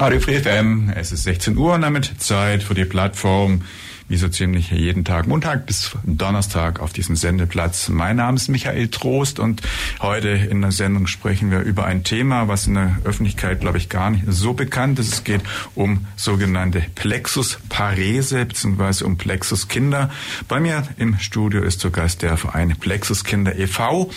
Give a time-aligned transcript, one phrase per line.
[0.00, 3.60] Radio Free FM, es ist 16 Uhr und damit Zeit für die Plattform,
[4.08, 7.90] wie so ziemlich jeden Tag, Montag bis Donnerstag auf diesem Sendeplatz.
[7.90, 9.60] Mein Name ist Michael Trost und
[10.00, 13.90] heute in der Sendung sprechen wir über ein Thema, was in der Öffentlichkeit, glaube ich,
[13.90, 15.12] gar nicht so bekannt ist.
[15.12, 15.42] Es geht
[15.74, 19.04] um sogenannte Plexusparese bzw.
[19.04, 20.08] um Plexuskinder.
[20.48, 24.10] Bei mir im Studio ist zu Gast der Verein Plexuskinder e.V.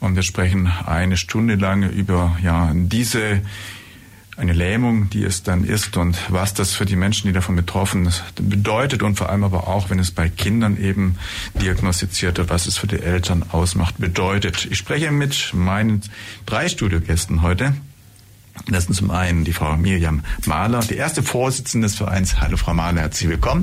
[0.00, 3.40] und wir sprechen eine Stunde lang über ja diese
[4.38, 8.08] eine Lähmung, die es dann ist und was das für die Menschen, die davon betroffen
[8.08, 11.16] sind, bedeutet und vor allem aber auch, wenn es bei Kindern eben
[11.60, 14.66] diagnostiziert wird, was es für die Eltern ausmacht, bedeutet.
[14.70, 16.02] Ich spreche mit meinen
[16.46, 17.74] drei Studiogästen heute.
[18.66, 22.40] Das sind zum einen die Frau Miriam Mahler, die erste Vorsitzende des Vereins.
[22.40, 23.62] Hallo Frau Mahler, herzlich willkommen.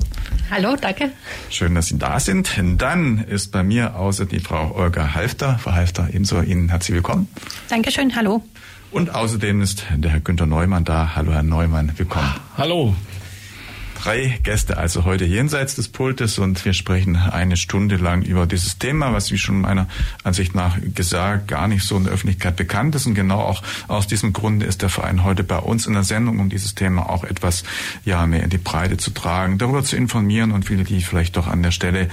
[0.49, 1.11] Hallo, danke.
[1.49, 2.49] Schön, dass Sie da sind.
[2.77, 5.57] Dann ist bei mir außer die Frau Olga Halfter.
[5.59, 7.27] Frau Halfter, ebenso Ihnen herzlich willkommen.
[7.69, 8.43] Dankeschön, hallo.
[8.95, 11.17] Und außerdem ist der Herr Günther Neumann da.
[11.17, 12.33] Hallo, Herr Neumann, willkommen.
[12.57, 12.95] Hallo
[14.05, 18.77] drei Gäste also heute jenseits des Pultes und wir sprechen eine Stunde lang über dieses
[18.77, 19.87] Thema, was wie schon meiner
[20.23, 24.05] Ansicht nach gesagt gar nicht so in der Öffentlichkeit bekannt ist und genau auch aus
[24.05, 27.23] diesem Grunde ist der Verein heute bei uns in der Sendung, um dieses Thema auch
[27.23, 27.63] etwas
[28.03, 31.47] ja mehr in die Breite zu tragen, darüber zu informieren und viele, die vielleicht doch
[31.47, 32.09] an der Stelle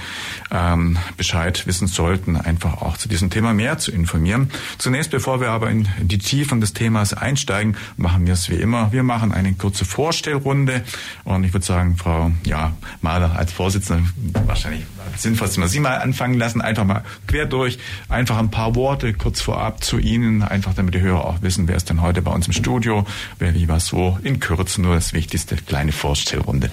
[0.49, 4.49] ähm, Bescheid wissen sollten, einfach auch zu diesem Thema mehr zu informieren.
[4.79, 8.91] Zunächst, bevor wir aber in die Tiefen des Themas einsteigen, machen wir es wie immer.
[8.91, 10.83] Wir machen eine kurze Vorstellrunde
[11.23, 14.09] und ich würde sagen, sagen, Frau ja, Mahler als Vorsitzende,
[14.45, 14.83] wahrscheinlich
[15.17, 17.77] sinnvoll, dass wir Sie mal anfangen lassen, einfach mal quer durch,
[18.09, 21.75] einfach ein paar Worte kurz vorab zu Ihnen, einfach damit die Hörer auch wissen, wer
[21.75, 23.05] ist denn heute bei uns im Studio,
[23.39, 26.71] wer wie was so, in Kürze nur das Wichtigste, kleine Vorstellrunde.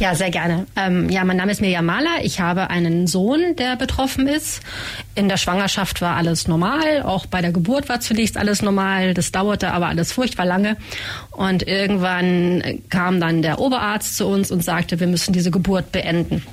[0.00, 0.66] Ja, sehr gerne.
[0.76, 2.22] Ähm, ja, mein Name ist Mirjam Mahler.
[2.22, 4.62] Ich habe einen Sohn, der betroffen ist.
[5.14, 7.02] In der Schwangerschaft war alles normal.
[7.02, 9.12] Auch bei der Geburt war zunächst alles normal.
[9.12, 10.78] Das dauerte aber alles furchtbar lange.
[11.32, 16.44] Und irgendwann kam dann der Oberarzt zu uns und sagte, wir müssen diese Geburt beenden.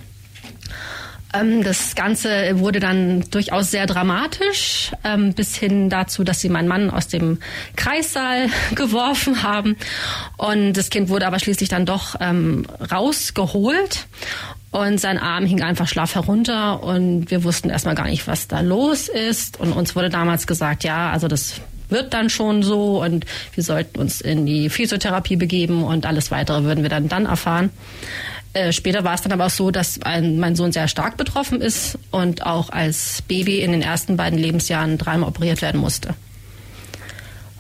[1.34, 6.68] Ähm, das Ganze wurde dann durchaus sehr dramatisch, ähm, bis hin dazu, dass sie meinen
[6.68, 7.40] Mann aus dem
[7.76, 9.76] Kreissaal geworfen haben.
[10.38, 14.08] Und das Kind wurde aber schließlich dann doch ähm, rausgeholt.
[14.72, 18.60] Und sein Arm hing einfach schlaff herunter und wir wussten erstmal gar nicht, was da
[18.60, 19.60] los ist.
[19.60, 24.00] Und uns wurde damals gesagt, ja, also das wird dann schon so und wir sollten
[24.00, 27.70] uns in die Physiotherapie begeben und alles weitere würden wir dann dann erfahren.
[28.58, 31.62] Äh, später war es dann aber auch so, dass ein, mein Sohn sehr stark betroffen
[31.62, 36.16] ist und auch als Baby in den ersten beiden Lebensjahren dreimal operiert werden musste.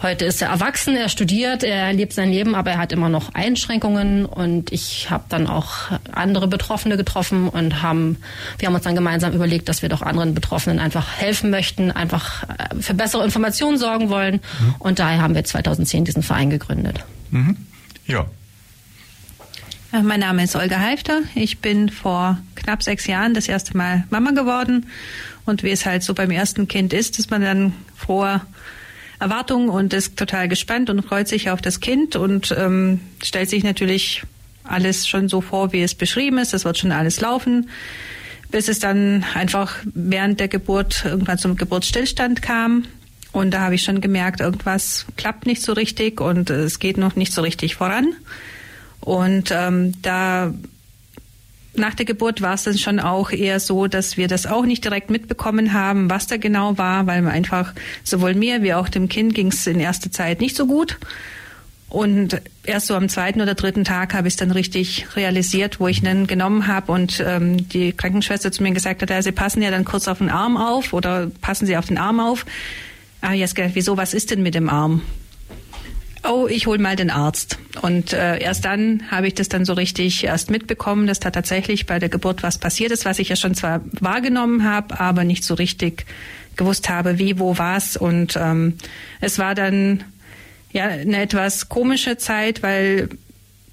[0.01, 3.33] Heute ist er erwachsen, er studiert, er lebt sein Leben, aber er hat immer noch
[3.33, 8.17] Einschränkungen und ich habe dann auch andere Betroffene getroffen und haben,
[8.59, 12.43] wir haben uns dann gemeinsam überlegt, dass wir doch anderen Betroffenen einfach helfen möchten, einfach
[12.43, 14.75] äh, für bessere Informationen sorgen wollen mhm.
[14.77, 17.03] und daher haben wir 2010 diesen Verein gegründet.
[17.31, 17.57] Mhm.
[18.05, 18.27] Ja,
[19.91, 21.21] mein Name ist Olga Halfter.
[21.33, 24.87] Ich bin vor knapp sechs Jahren das erste Mal Mama geworden.
[25.45, 28.45] Und wie es halt so beim ersten Kind ist, ist man dann vor
[29.19, 33.63] Erwartungen und ist total gespannt und freut sich auf das Kind und ähm, stellt sich
[33.63, 34.23] natürlich
[34.63, 36.53] alles schon so vor, wie es beschrieben ist.
[36.53, 37.69] Das wird schon alles laufen.
[38.51, 42.83] Bis es dann einfach während der Geburt irgendwann zum Geburtsstillstand kam.
[43.31, 47.15] Und da habe ich schon gemerkt, irgendwas klappt nicht so richtig und es geht noch
[47.15, 48.13] nicht so richtig voran.
[49.07, 50.53] Und ähm, da
[51.75, 54.84] nach der Geburt war es dann schon auch eher so, dass wir das auch nicht
[54.84, 57.74] direkt mitbekommen haben, was da genau war, weil einfach
[58.04, 60.98] sowohl mir wie auch dem Kind ging es in erster Zeit nicht so gut.
[61.88, 65.88] Und erst so am zweiten oder dritten Tag habe ich es dann richtig realisiert, wo
[65.88, 69.62] ich dann genommen habe und ähm, die Krankenschwester zu mir gesagt hat, ja, Sie passen
[69.62, 72.45] ja dann kurz auf den Arm auf oder passen Sie auf den Arm auf.
[73.21, 75.01] Ah, jetzt gedacht, wieso, was ist denn mit dem Arm?
[76.23, 77.57] Oh, ich hole mal den Arzt.
[77.81, 81.85] Und äh, erst dann habe ich das dann so richtig erst mitbekommen, dass da tatsächlich
[81.85, 85.43] bei der Geburt was passiert ist, was ich ja schon zwar wahrgenommen habe, aber nicht
[85.43, 86.05] so richtig
[86.55, 87.97] gewusst habe, wie, wo, was.
[87.97, 88.73] Und ähm,
[89.21, 90.03] es war dann
[90.71, 93.09] ja eine etwas komische Zeit, weil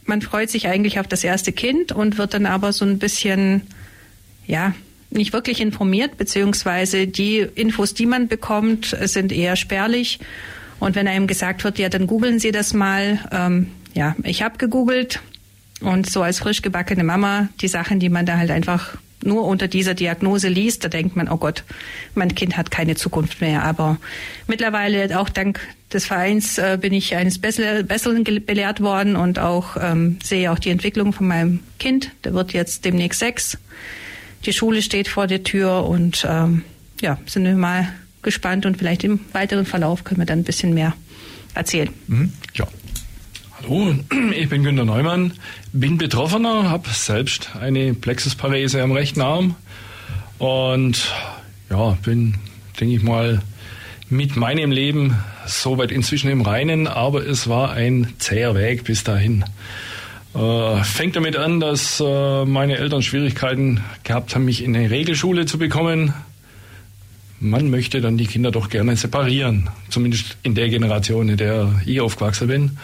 [0.05, 3.63] man freut sich eigentlich auf das erste Kind und wird dann aber so ein bisschen,
[4.47, 4.75] ja,
[5.11, 10.19] nicht wirklich informiert, beziehungsweise die Infos, die man bekommt, sind eher spärlich.
[10.81, 13.19] Und wenn einem gesagt wird, ja, dann googeln Sie das mal.
[13.31, 15.21] Ähm, ja, ich habe gegoogelt
[15.81, 19.69] und so als frisch gebackene Mama die Sachen, die man da halt einfach nur unter
[19.69, 21.65] dieser Diagnose liest, da denkt man, oh Gott,
[22.15, 23.63] mein Kind hat keine Zukunft mehr.
[23.65, 23.99] Aber
[24.47, 25.61] mittlerweile, auch dank
[25.93, 30.71] des Vereins, äh, bin ich eines Besseren belehrt worden und auch ähm, sehe auch die
[30.71, 32.11] Entwicklung von meinem Kind.
[32.25, 33.59] Der wird jetzt demnächst sechs.
[34.45, 36.63] Die Schule steht vor der Tür und ähm,
[37.01, 37.89] ja, sind wir mal
[38.25, 40.95] gespannt und vielleicht im weiteren Verlauf können wir dann ein bisschen mehr
[41.55, 41.91] erzählen.
[42.09, 42.33] Mhm.
[42.55, 42.67] Ja.
[43.63, 43.95] Hallo,
[44.37, 45.35] ich bin Günter Neumann,
[45.73, 49.55] bin Betroffener, habe selbst eine Plexusparese am rechten Arm
[50.39, 51.09] und
[51.71, 52.35] ja, bin,
[52.81, 53.41] denke ich mal,
[54.11, 55.17] mit meinem Leben
[55.47, 59.45] soweit inzwischen im Reinen, aber es war ein zäher Weg bis dahin.
[60.35, 65.47] Äh, fängt damit an, dass äh, meine Eltern Schwierigkeiten gehabt haben, mich in eine Regelschule
[65.47, 66.13] zu bekommen.
[67.45, 72.01] Man möchte dann die Kinder doch gerne separieren, zumindest in der Generation, in der ich
[72.01, 72.79] aufgewachsen bin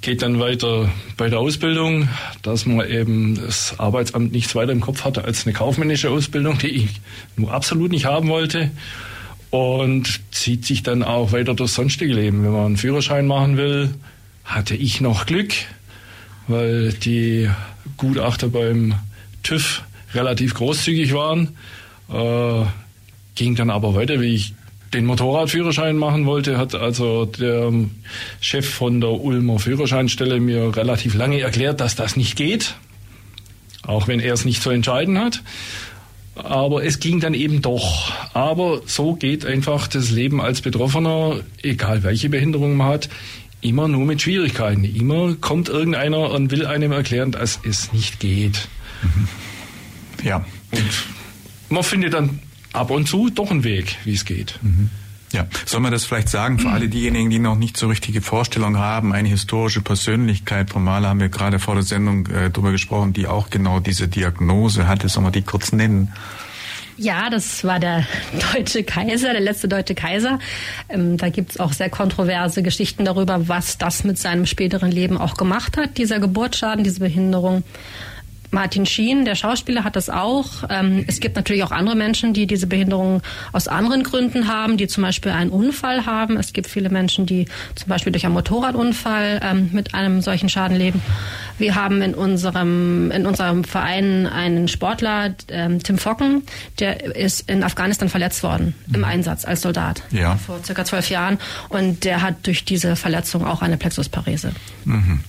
[0.00, 2.08] geht dann weiter bei der Ausbildung,
[2.42, 6.68] dass man eben das Arbeitsamt nichts weiter im Kopf hatte als eine kaufmännische Ausbildung, die
[6.68, 7.00] ich
[7.36, 8.70] nur absolut nicht haben wollte.
[9.50, 12.44] Und zieht sich dann auch weiter durchs sonstige Leben.
[12.44, 13.94] Wenn man einen Führerschein machen will,
[14.44, 15.52] hatte ich noch Glück,
[16.48, 17.48] weil die
[17.96, 18.94] Gutachter beim
[19.42, 19.82] TÜV
[20.14, 21.56] relativ großzügig waren.
[22.12, 22.66] Äh,
[23.38, 24.54] ging dann aber weiter, wie ich
[24.92, 27.72] den Motorradführerschein machen wollte, hat also der
[28.40, 32.74] Chef von der Ulmer Führerscheinstelle mir relativ lange erklärt, dass das nicht geht,
[33.86, 35.42] auch wenn er es nicht zu entscheiden hat.
[36.34, 38.12] Aber es ging dann eben doch.
[38.32, 43.08] Aber so geht einfach das Leben als Betroffener, egal welche Behinderung man hat,
[43.60, 44.84] immer nur mit Schwierigkeiten.
[44.84, 48.68] Immer kommt irgendeiner und will einem erklären, dass es nicht geht.
[50.22, 50.44] Ja.
[50.70, 51.04] Und
[51.70, 52.38] man findet dann
[52.78, 54.58] ab und zu doch ein Weg, wie es geht.
[54.62, 54.90] Mhm.
[55.32, 58.78] Ja, soll man das vielleicht sagen für alle diejenigen, die noch nicht so richtige Vorstellung
[58.78, 63.12] haben, eine historische Persönlichkeit, Frau Mahler haben wir gerade vor der Sendung äh, darüber gesprochen,
[63.12, 65.10] die auch genau diese Diagnose hatte.
[65.10, 66.12] Sollen wir die kurz nennen?
[66.96, 68.06] Ja, das war der
[68.54, 70.38] deutsche Kaiser, der letzte deutsche Kaiser.
[70.88, 75.34] Ähm, da gibt's auch sehr kontroverse Geschichten darüber, was das mit seinem späteren Leben auch
[75.34, 77.62] gemacht hat, dieser Geburtsschaden, diese Behinderung.
[78.50, 80.64] Martin Schien, der Schauspieler, hat das auch.
[80.70, 83.22] Ähm, es gibt natürlich auch andere Menschen, die diese Behinderung
[83.52, 86.36] aus anderen Gründen haben, die zum Beispiel einen Unfall haben.
[86.36, 90.76] Es gibt viele Menschen, die zum Beispiel durch einen Motorradunfall ähm, mit einem solchen Schaden
[90.76, 91.02] leben.
[91.58, 96.42] Wir haben in unserem, in unserem Verein einen Sportler, ähm, Tim Focken,
[96.78, 99.04] der ist in Afghanistan verletzt worden im mhm.
[99.04, 100.36] Einsatz als Soldat ja.
[100.36, 104.52] vor circa zwölf Jahren und der hat durch diese Verletzung auch eine Plexusparese.
[104.84, 105.20] Mhm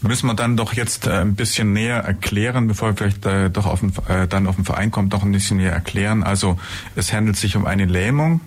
[0.00, 3.66] müssen wir dann doch jetzt äh, ein bisschen näher erklären, bevor wir vielleicht äh, doch
[3.66, 6.22] auf den, äh, dann auf den Verein kommt, doch ein bisschen näher erklären.
[6.22, 6.58] Also
[6.94, 8.40] es handelt sich um eine Lähmung,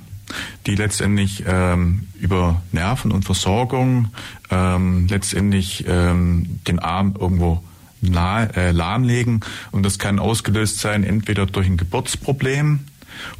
[0.65, 4.09] die letztendlich ähm, über Nerven und Versorgung
[4.51, 7.63] ähm, letztendlich ähm, den Arm irgendwo
[8.01, 9.41] nahe, äh, lahmlegen.
[9.71, 12.79] Und das kann ausgelöst sein entweder durch ein Geburtsproblem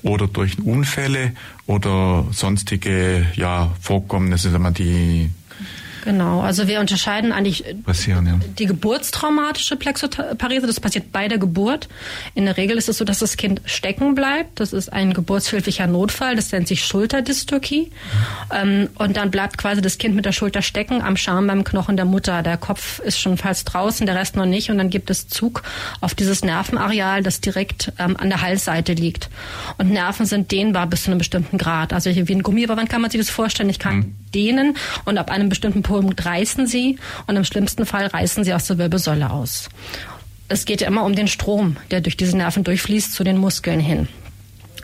[0.01, 1.33] oder durch Unfälle
[1.65, 5.31] oder sonstige ja, Vorkommnisse, die
[6.03, 8.39] Genau, also wir unterscheiden eigentlich Passieren, ja.
[8.57, 11.87] die geburtstraumatische Plexoparese, das passiert bei der Geburt.
[12.33, 14.59] In der Regel ist es so, dass das Kind stecken bleibt.
[14.59, 17.91] Das ist ein geburtshilflicher Notfall, das nennt sich Schulterdystokie.
[18.51, 18.89] Mhm.
[18.95, 22.05] und dann bleibt quasi das Kind mit der Schulter stecken am Schambein beim Knochen der
[22.05, 22.41] Mutter.
[22.41, 24.69] Der Kopf ist schon fast draußen, der Rest noch nicht.
[24.69, 25.63] Und dann gibt es Zug
[25.99, 29.29] auf dieses Nervenareal, das direkt ähm, an der Halsseite liegt.
[29.77, 31.93] Und Nerven sind dehnbar bis zu einem bestimmten Grad.
[31.93, 33.69] Also wie ein Gummiband kann man sich das vorstellen.
[33.69, 34.15] Ich kann mhm.
[34.33, 38.67] Dehnen und ab einem bestimmten Punkt reißen sie und im schlimmsten Fall reißen sie aus
[38.67, 39.69] der Wirbelsäule aus.
[40.47, 43.79] Es geht ja immer um den Strom, der durch diese Nerven durchfließt zu den Muskeln
[43.79, 44.07] hin.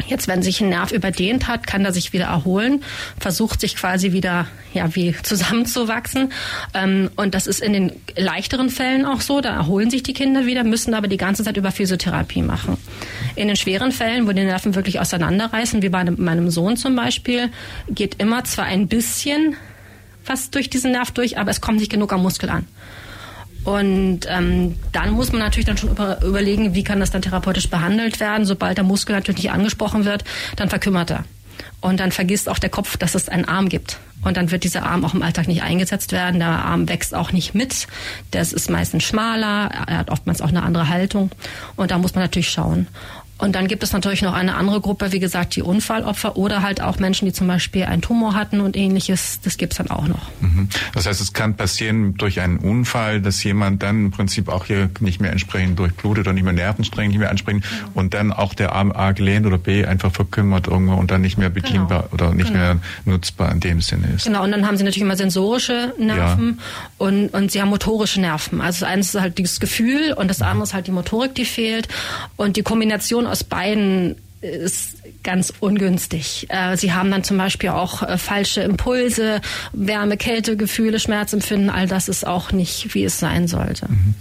[0.08, 2.84] Jetzt, wenn sich ein Nerv überdehnt hat, kann er sich wieder erholen,
[3.20, 6.32] versucht sich quasi wieder, ja, wie zusammenzuwachsen.
[6.74, 9.42] Ähm, und das ist in den leichteren Fällen auch so.
[9.42, 12.78] Da erholen sich die Kinder wieder, müssen aber die ganze Zeit über Physiotherapie machen.
[13.36, 17.50] In den schweren Fällen, wo die Nerven wirklich auseinanderreißen, wie bei meinem Sohn zum Beispiel,
[17.90, 19.56] geht immer zwar ein bisschen
[20.25, 22.68] was durch diesen Nerv durch, aber es kommt nicht genug am Muskel an.
[23.65, 27.69] Und ähm, dann muss man natürlich dann schon über, überlegen, wie kann das dann therapeutisch
[27.69, 28.45] behandelt werden.
[28.45, 30.24] Sobald der Muskel natürlich nicht angesprochen wird,
[30.55, 31.25] dann verkümmert er.
[31.81, 34.00] Und dann vergisst auch der Kopf, dass es einen Arm gibt.
[34.24, 36.39] Und dann wird dieser Arm auch im Alltag nicht eingesetzt werden.
[36.39, 37.88] Der Arm wächst auch nicht mit.
[38.34, 39.69] Der ist meistens schmaler.
[39.88, 41.31] Er hat oftmals auch eine andere Haltung.
[41.75, 42.88] Und da muss man natürlich schauen.
[43.38, 46.82] Und dann gibt es natürlich noch eine andere Gruppe, wie gesagt, die Unfallopfer oder halt
[46.82, 49.39] auch Menschen, die zum Beispiel einen Tumor hatten und ähnliches.
[49.44, 50.32] Das gibt es dann auch noch.
[50.39, 50.70] Mhm.
[50.94, 54.89] Das heißt, es kann passieren durch einen Unfall, dass jemand dann im Prinzip auch hier
[55.00, 57.92] nicht mehr entsprechend durchblutet oder nicht mehr Nervenstränge nicht mehr ansprechen genau.
[57.94, 61.38] und dann auch der Arm A gelähmt oder B einfach verkümmert irgendwo und dann nicht
[61.38, 62.13] mehr bedienbar genau.
[62.13, 62.60] oder nicht genau.
[62.60, 64.25] mehr nutzbar in dem Sinne ist.
[64.25, 67.06] Genau, und dann haben sie natürlich immer sensorische Nerven ja.
[67.06, 68.62] und, und sie haben motorische Nerven.
[68.62, 71.88] Also eines ist halt dieses Gefühl und das andere ist halt die Motorik, die fehlt.
[72.38, 76.48] Und die Kombination aus beiden ist ganz ungünstig.
[76.50, 79.41] Äh, sie haben dann zum Beispiel auch äh, falsche Impulse,
[79.74, 81.70] Wärme, Kälte, Gefühle, Schmerzempfinden.
[81.70, 83.88] All das ist auch nicht, wie es sein sollte.
[83.89, 84.13] Mhm.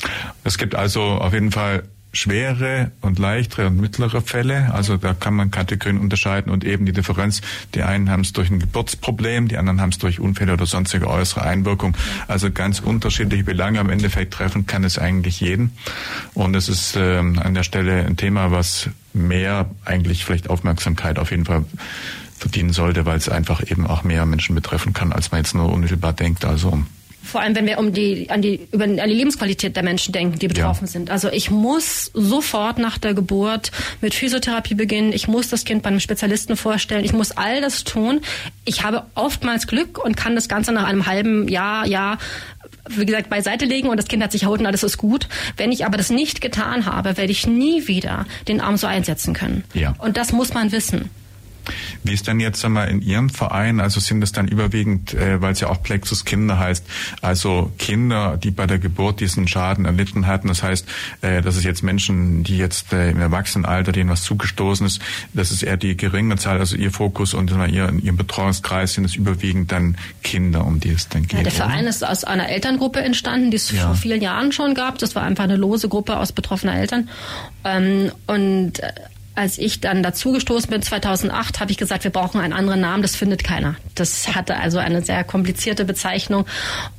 [0.44, 1.82] Es gibt also auf jeden Fall
[2.14, 4.72] schwere und leichtere und mittlere Fälle.
[4.72, 7.42] Also da kann man Kategorien unterscheiden und eben die Differenz.
[7.74, 11.08] Die einen haben es durch ein Geburtsproblem, die anderen haben es durch Unfälle oder sonstige
[11.08, 11.96] äußere Einwirkung.
[12.28, 15.72] Also ganz unterschiedliche Belange am Endeffekt treffen kann es eigentlich jeden.
[16.34, 21.30] Und es ist äh, an der Stelle ein Thema, was mehr eigentlich vielleicht Aufmerksamkeit auf
[21.30, 21.64] jeden Fall
[22.38, 25.72] verdienen sollte, weil es einfach eben auch mehr Menschen betreffen kann, als man jetzt nur
[25.72, 26.44] unmittelbar denkt.
[26.44, 26.82] Also
[27.24, 30.38] vor allem wenn wir um die an die über an die Lebensqualität der Menschen denken,
[30.38, 30.90] die betroffen ja.
[30.90, 31.10] sind.
[31.10, 35.12] Also ich muss sofort nach der Geburt mit Physiotherapie beginnen.
[35.12, 37.04] Ich muss das Kind bei einem Spezialisten vorstellen.
[37.04, 38.20] Ich muss all das tun.
[38.64, 42.18] Ich habe oftmals Glück und kann das Ganze nach einem halben Jahr, Jahr
[42.88, 45.28] wie gesagt, beiseite legen und das Kind hat sich erholt und alles ist gut.
[45.56, 49.32] Wenn ich aber das nicht getan habe, werde ich nie wieder den Arm so einsetzen
[49.32, 49.64] können.
[49.72, 49.94] Ja.
[49.98, 51.10] Und das muss man wissen.
[52.02, 53.80] Wie ist denn jetzt einmal in Ihrem Verein?
[53.80, 56.84] Also sind es dann überwiegend, äh, weil es ja auch Plexus Kinder heißt,
[57.20, 60.48] also Kinder, die bei der Geburt diesen Schaden erlitten hatten.
[60.48, 60.86] Das heißt,
[61.22, 65.00] äh, das ist jetzt Menschen, die jetzt äh, im Erwachsenenalter, denen was zugestoßen ist.
[65.32, 69.04] Das ist eher die geringe Zahl, also Ihr Fokus und ihr, in Ihrem Betreuungskreis sind
[69.04, 71.38] es überwiegend dann Kinder, um die es dann geht.
[71.38, 71.88] Ja, der Verein oder?
[71.88, 73.86] ist aus einer Elterngruppe entstanden, die es ja.
[73.86, 74.98] vor vielen Jahren schon gab.
[74.98, 77.08] Das war einfach eine lose Gruppe aus betroffener Eltern.
[77.64, 78.92] Ähm, und äh,
[79.34, 83.02] als ich dann dazugestoßen bin 2008, habe ich gesagt, wir brauchen einen anderen Namen.
[83.02, 83.76] Das findet keiner.
[83.94, 86.46] Das hatte also eine sehr komplizierte Bezeichnung.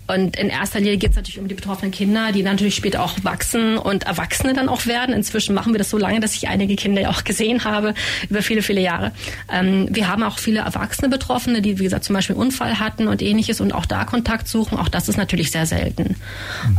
[0.08, 3.14] Und in erster Linie geht es natürlich um die betroffenen Kinder, die natürlich später auch
[3.24, 5.16] wachsen und Erwachsene dann auch werden.
[5.16, 7.94] Inzwischen machen wir das so lange, dass ich einige Kinder ja auch gesehen habe
[8.30, 9.12] über viele, viele Jahre.
[9.52, 13.08] Ähm, wir haben auch viele erwachsene Betroffene, die, wie gesagt, zum Beispiel einen Unfall hatten
[13.08, 14.78] und ähnliches und auch da Kontakt suchen.
[14.78, 16.16] Auch das ist natürlich sehr selten.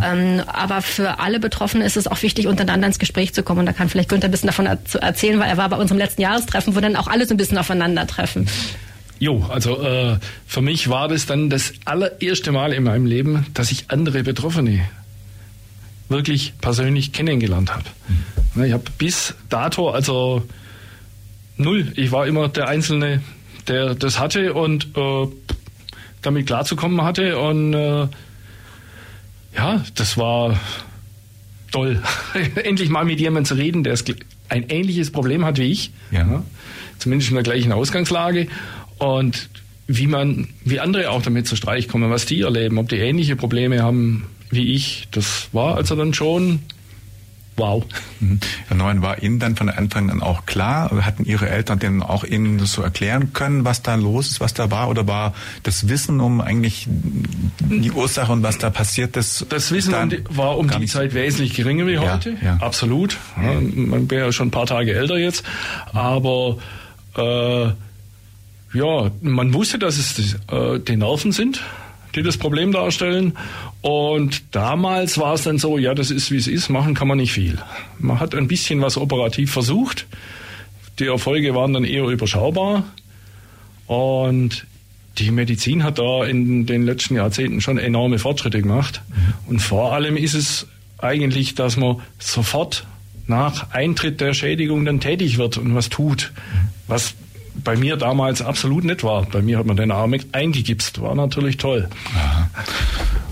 [0.04, 3.60] Ähm, aber für alle Betroffenen ist es auch wichtig, untereinander ins Gespräch zu kommen.
[3.60, 6.22] Und da kann vielleicht Günther ein bisschen davon erzählen, weil er war bei unserem letzten
[6.22, 8.48] Jahrestreffen, wo dann auch alle so ein bisschen aufeinandertreffen.
[9.18, 13.70] Jo, also äh, für mich war das dann das allererste Mal in meinem Leben, dass
[13.70, 14.86] ich andere Betroffene
[16.08, 17.84] wirklich persönlich kennengelernt habe.
[18.54, 18.64] Mhm.
[18.64, 20.42] Ich habe bis dato also
[21.56, 21.92] null.
[21.96, 23.22] Ich war immer der Einzelne,
[23.68, 25.26] der das hatte und äh,
[26.22, 27.38] damit klarzukommen hatte.
[27.38, 28.08] Und äh,
[29.56, 30.58] ja, das war
[31.72, 32.02] toll,
[32.64, 33.96] endlich mal mit jemandem zu reden, der
[34.48, 35.90] ein ähnliches Problem hat wie ich.
[36.10, 36.20] Ja.
[36.20, 36.42] ja.
[36.98, 38.48] Zumindest in der gleichen Ausgangslage
[38.98, 39.48] und
[39.86, 43.36] wie man, wie andere auch damit zu Streich kommen, was die erleben, ob die ähnliche
[43.36, 46.60] Probleme haben wie ich, das war also dann schon
[47.56, 47.84] wow.
[48.20, 48.40] Mhm.
[48.68, 52.24] Herr Neuen, war Ihnen dann von Anfang an auch klar, hatten Ihre Eltern denn auch
[52.24, 56.20] Ihnen so erklären können, was da los ist, was da war, oder war das Wissen
[56.20, 59.46] um eigentlich die Ursache und was da passiert ist?
[59.48, 62.56] Das Wissen um die, war um die Zeit wesentlich geringer wie heute, ja, ja.
[62.58, 63.16] absolut.
[63.42, 65.44] Ja, man wäre ja schon ein paar Tage älter jetzt,
[65.92, 66.58] aber
[67.16, 67.70] äh,
[68.76, 71.62] ja, man wusste, dass es äh, die Nerven sind,
[72.14, 73.36] die das Problem darstellen.
[73.80, 77.18] Und damals war es dann so, ja, das ist wie es ist, machen kann man
[77.18, 77.58] nicht viel.
[77.98, 80.06] Man hat ein bisschen was operativ versucht.
[80.98, 82.84] Die Erfolge waren dann eher überschaubar.
[83.86, 84.66] Und
[85.18, 89.00] die Medizin hat da in den letzten Jahrzehnten schon enorme Fortschritte gemacht.
[89.46, 90.66] Und vor allem ist es
[90.98, 92.86] eigentlich, dass man sofort
[93.26, 96.32] nach Eintritt der Schädigung dann tätig wird und was tut,
[96.86, 97.14] was
[97.64, 99.24] bei mir damals absolut nicht war.
[99.24, 101.00] Bei mir hat man den Arm eingegipst.
[101.00, 101.88] War natürlich toll.
[102.14, 102.48] Aha.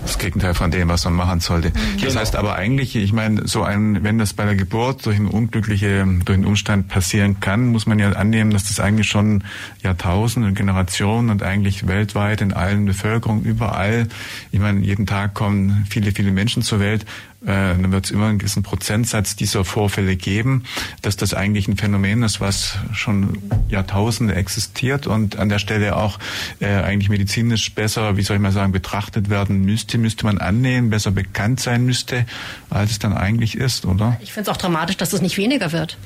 [0.01, 1.71] Das Gegenteil von dem, was man machen sollte.
[1.71, 2.05] Genau.
[2.05, 5.27] Das heißt aber eigentlich, ich meine, so ein, wenn das bei der Geburt durch einen
[5.27, 9.43] unglücklichen, durch einen Umstand passieren kann, muss man ja annehmen, dass das eigentlich schon
[9.81, 14.07] Jahrtausende, Generationen und eigentlich weltweit in allen Bevölkerungen überall,
[14.51, 17.05] ich meine, jeden Tag kommen viele, viele Menschen zur Welt,
[17.45, 20.63] dann wird es immer einen gewissen Prozentsatz dieser Vorfälle geben,
[21.01, 23.37] dass das eigentlich ein Phänomen ist, was schon
[23.69, 26.19] Jahrtausende existiert und an der Stelle auch
[26.59, 30.89] äh, eigentlich medizinisch besser, wie soll ich mal sagen, betrachtet werden müsste, müsste man annehmen,
[30.89, 32.25] besser bekannt sein müsste,
[32.69, 34.17] als es dann eigentlich ist, oder?
[34.21, 35.97] Ich finde es auch dramatisch, dass es nicht weniger wird.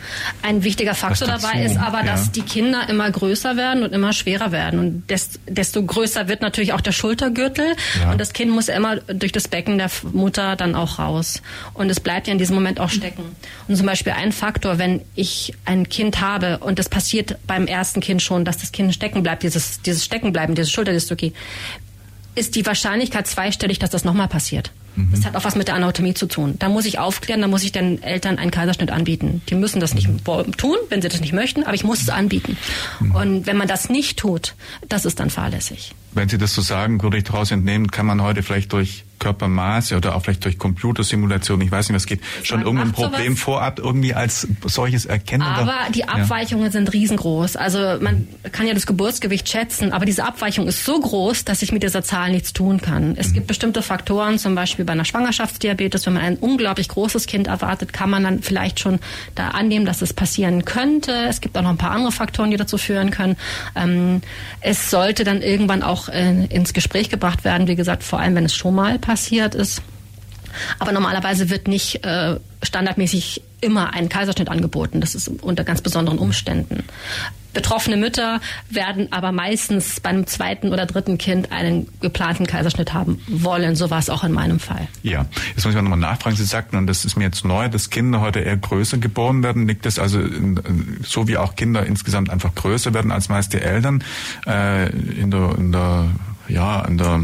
[0.42, 2.32] Ein wichtiger Faktor dabei ist aber, dass ja.
[2.36, 4.80] die Kinder immer größer werden und immer schwerer werden.
[4.80, 8.12] Und desto, desto größer wird natürlich auch der Schultergürtel ja.
[8.12, 11.29] und das Kind muss immer durch das Becken der Mutter dann auch raus.
[11.30, 11.42] Raus.
[11.74, 13.24] Und es bleibt ja in diesem Moment auch stecken.
[13.68, 18.02] Und zum Beispiel ein Faktor, wenn ich ein Kind habe und das passiert beim ersten
[18.02, 21.34] Kind schon, dass das Kind stecken bleibt, dieses, dieses Steckenbleiben, diese Schulterdystokie,
[22.36, 24.72] ist die Wahrscheinlichkeit zweistellig, dass das nochmal passiert.
[24.96, 25.10] Mhm.
[25.12, 26.56] Das hat auch was mit der Anatomie zu tun.
[26.60, 29.42] Da muss ich aufklären, da muss ich den Eltern einen Kaiserschnitt anbieten.
[29.50, 30.24] Die müssen das nicht mhm.
[30.24, 32.58] tun, wenn sie das nicht möchten, aber ich muss es anbieten.
[33.00, 33.16] Mhm.
[33.16, 34.56] Und wenn man das nicht tut,
[34.88, 35.94] das ist dann fahrlässig.
[36.14, 39.96] Wenn Sie das so sagen, würde ich daraus entnehmen, kann man heute vielleicht durch Körpermaße
[39.96, 43.40] oder auch vielleicht durch Computersimulation, ich weiß nicht, was geht, schon irgendein Problem sowas.
[43.40, 45.44] vorab irgendwie als solches erkennen?
[45.44, 45.78] Aber oder?
[45.94, 46.72] die Abweichungen ja.
[46.72, 47.58] sind riesengroß.
[47.58, 51.72] Also man kann ja das Geburtsgewicht schätzen, aber diese Abweichung ist so groß, dass ich
[51.72, 53.16] mit dieser Zahl nichts tun kann.
[53.18, 53.34] Es mhm.
[53.34, 57.94] gibt bestimmte Faktoren, zum Beispiel bei einer Schwangerschaftsdiabetes, wenn man ein unglaublich großes Kind erwartet,
[57.94, 59.00] kann man dann vielleicht schon
[59.36, 61.12] da annehmen, dass es passieren könnte.
[61.28, 63.36] Es gibt auch noch ein paar andere Faktoren, die dazu führen können.
[63.76, 64.22] Ähm,
[64.62, 68.46] es sollte dann irgendwann auch äh, ins Gespräch gebracht werden, wie gesagt, vor allem wenn
[68.46, 69.82] es schon mal passiert passiert ist.
[70.78, 75.02] Aber normalerweise wird nicht äh, standardmäßig immer ein Kaiserschnitt angeboten.
[75.02, 76.84] Das ist unter ganz besonderen Umständen.
[77.52, 78.40] Betroffene Mütter
[78.70, 83.76] werden aber meistens bei einem zweiten oder dritten Kind einen geplanten Kaiserschnitt haben wollen.
[83.76, 84.88] So war es auch in meinem Fall.
[85.02, 85.26] Ja,
[85.56, 86.36] jetzt muss ich nochmal nachfragen.
[86.36, 89.68] Sie sagten, und das ist mir jetzt neu, dass Kinder heute eher größer geboren werden.
[89.68, 93.62] Liegt das also in, so wie auch Kinder insgesamt einfach größer werden als meist die
[93.62, 94.04] Eltern
[94.46, 96.10] äh, in der, in der
[96.48, 97.22] ja, in der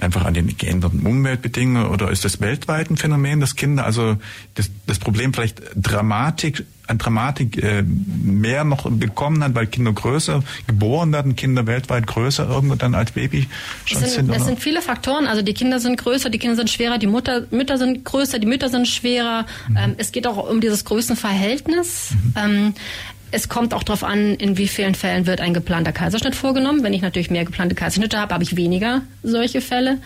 [0.00, 4.16] einfach an den geänderten Umweltbedingungen oder ist das weltweit ein Phänomen, dass Kinder also
[4.54, 10.42] das, das Problem vielleicht Dramatik an Dramatik äh, mehr noch bekommen hat, weil Kinder größer
[10.66, 13.48] geboren werden, Kinder weltweit größer irgendwo dann als Baby
[13.84, 14.26] schon es sind.
[14.26, 15.26] sind es sind viele Faktoren.
[15.26, 18.46] Also die Kinder sind größer, die Kinder sind schwerer, die Mutter, Mütter sind größer, die
[18.46, 19.46] Mütter sind schwerer.
[19.68, 19.76] Mhm.
[19.76, 22.10] Ähm, es geht auch um dieses Größenverhältnis.
[22.10, 22.34] Mhm.
[22.36, 22.74] Ähm,
[23.30, 26.82] es kommt auch darauf an, in wie vielen Fällen wird ein geplanter Kaiserschnitt vorgenommen.
[26.82, 29.98] Wenn ich natürlich mehr geplante Kaiserschnitte habe, habe ich weniger solche Fälle.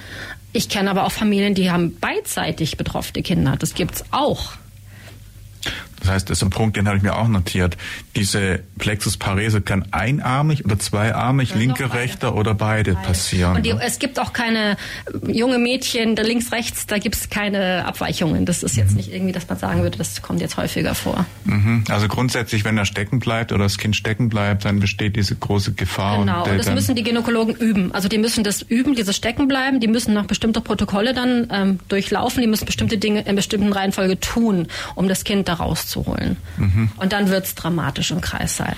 [0.53, 3.57] Ich kenne aber auch Familien, die haben beidseitig betroffene Kinder.
[3.59, 4.53] Das gibt's auch.
[6.05, 7.79] Das heißt, das ist ein Punkt, den habe ich mir auch notiert.
[8.15, 13.07] Diese Plexus parese kann einarmig oder zweiarmig, linke, rechter oder beide, beide.
[13.07, 13.57] passieren.
[13.57, 14.77] Und die, es gibt auch keine
[15.27, 18.45] junge Mädchen, da links, rechts, da gibt es keine Abweichungen.
[18.45, 18.97] Das ist jetzt mhm.
[18.99, 21.25] nicht irgendwie, dass man sagen würde, das kommt jetzt häufiger vor.
[21.45, 21.85] Mhm.
[21.89, 25.73] Also grundsätzlich, wenn er stecken bleibt oder das Kind stecken bleibt, dann besteht diese große
[25.73, 26.19] Gefahr.
[26.19, 27.93] Genau, und, und das müssen die Gynäkologen üben.
[27.93, 32.43] Also die müssen das üben, dieses Steckenbleiben, die müssen noch bestimmte Protokolle dann ähm, durchlaufen,
[32.43, 36.37] die müssen bestimmte Dinge in bestimmten Reihenfolge tun, um das Kind da rauszuholen rauszuholen.
[36.57, 36.91] Mhm.
[36.97, 38.77] Und dann wird es dramatisch im Kreissaal.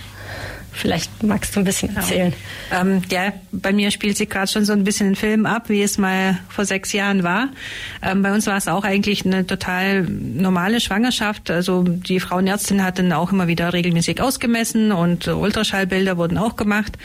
[0.76, 2.00] Vielleicht magst du ein bisschen genau.
[2.00, 2.32] erzählen.
[2.70, 5.82] Ähm, ja, bei mir spielt sich gerade schon so ein bisschen ein Film ab, wie
[5.82, 7.48] es mal vor sechs Jahren war.
[8.02, 11.50] Ähm, bei uns war es auch eigentlich eine total normale Schwangerschaft.
[11.50, 16.98] Also die Frauenärztin hat dann auch immer wieder regelmäßig ausgemessen und Ultraschallbilder wurden auch gemacht.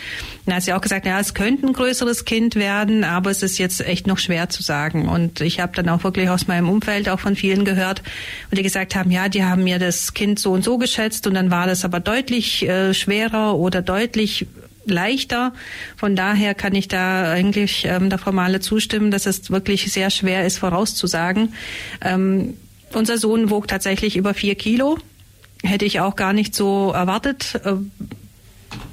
[0.46, 3.58] Dann hat sie auch gesagt, ja, es könnte ein größeres Kind werden, aber es ist
[3.58, 5.08] jetzt echt noch schwer zu sagen.
[5.08, 8.02] Und ich habe dann auch wirklich aus meinem Umfeld auch von vielen gehört,
[8.50, 11.36] und die gesagt haben, ja, die haben mir das Kind so und so geschätzt und
[11.36, 14.48] dann war das aber deutlich äh, schwerer oder deutlich
[14.86, 15.54] leichter.
[15.98, 20.10] Von daher kann ich da eigentlich ähm, der Frau Male zustimmen, dass es wirklich sehr
[20.10, 21.54] schwer ist vorauszusagen.
[22.02, 22.56] Ähm,
[22.94, 24.98] unser Sohn wog tatsächlich über vier Kilo.
[25.64, 27.62] Hätte ich auch gar nicht so erwartet.
[27.64, 27.74] Äh,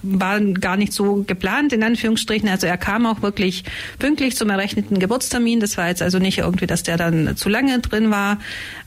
[0.02, 2.48] war gar nicht so geplant, in Anführungsstrichen.
[2.48, 3.64] Also er kam auch wirklich
[3.98, 5.60] pünktlich zum errechneten Geburtstermin.
[5.60, 8.38] Das war jetzt also nicht irgendwie, dass der dann zu lange drin war.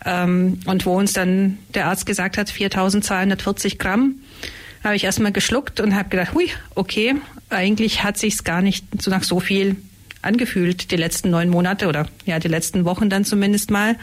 [0.06, 4.16] Ähm, und wo uns dann der Arzt gesagt hat, 4240 Gramm,
[4.84, 7.16] habe ich erstmal geschluckt und habe gedacht, hui, okay,
[7.50, 9.76] eigentlich hat sich's gar nicht so nach so viel
[10.22, 13.96] angefühlt, die letzten neun Monate oder ja, die letzten Wochen dann zumindest mal.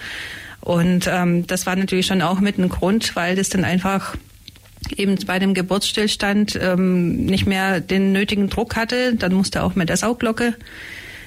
[0.60, 4.16] Und ähm, das war natürlich schon auch mit einem Grund, weil das dann einfach
[4.96, 9.14] eben bei dem Geburtsstillstand ähm, nicht mehr den nötigen Druck hatte.
[9.14, 10.54] Dann musste auch mit der Sauglocke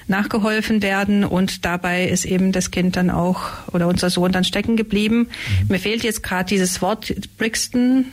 [0.08, 3.40] nachgeholfen werden und dabei ist eben das Kind dann auch
[3.72, 5.28] oder unser Sohn dann stecken geblieben.
[5.60, 5.68] Mhm.
[5.68, 8.06] Mir fehlt jetzt gerade dieses Wort Brixton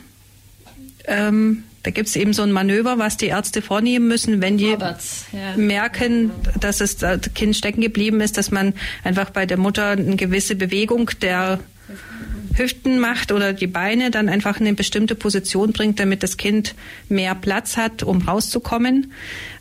[1.05, 4.71] ähm, da gibt es eben so ein Manöver, was die Ärzte vornehmen müssen, wenn die
[4.71, 5.55] Roberts, ja.
[5.55, 6.97] merken, dass das
[7.33, 11.59] Kind stecken geblieben ist, dass man einfach bei der Mutter eine gewisse Bewegung der
[12.59, 16.75] Hüften macht oder die Beine dann einfach in eine bestimmte Position bringt, damit das Kind
[17.07, 19.11] mehr Platz hat, um rauszukommen.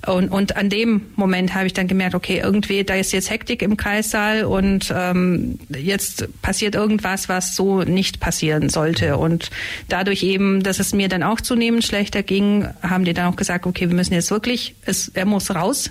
[0.07, 3.63] Und, und an dem Moment habe ich dann gemerkt, okay, irgendwie, da ist jetzt Hektik
[3.63, 9.17] im Kreissaal und ähm, jetzt passiert irgendwas, was so nicht passieren sollte.
[9.17, 9.51] Und
[9.89, 13.67] dadurch eben, dass es mir dann auch zunehmend schlechter ging, haben die dann auch gesagt,
[13.67, 15.91] okay, wir müssen jetzt wirklich, es, er muss raus.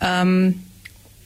[0.00, 0.62] Ähm,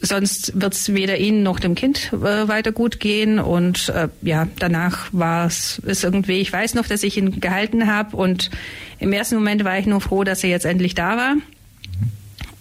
[0.04, 3.38] sonst wird es weder Ihnen noch dem Kind äh, weiter gut gehen.
[3.38, 8.16] Und äh, ja, danach war es irgendwie, ich weiß noch, dass ich ihn gehalten habe
[8.16, 8.50] und
[8.98, 11.34] im ersten Moment war ich nur froh, dass er jetzt endlich da war.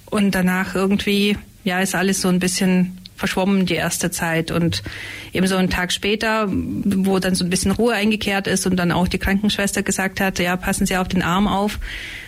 [0.09, 4.51] Und danach irgendwie, ja, ist alles so ein bisschen verschwommen die erste Zeit.
[4.51, 4.83] Und
[5.31, 8.91] eben so einen Tag später, wo dann so ein bisschen Ruhe eingekehrt ist und dann
[8.91, 11.79] auch die Krankenschwester gesagt hat, ja, passen Sie auf den Arm auf,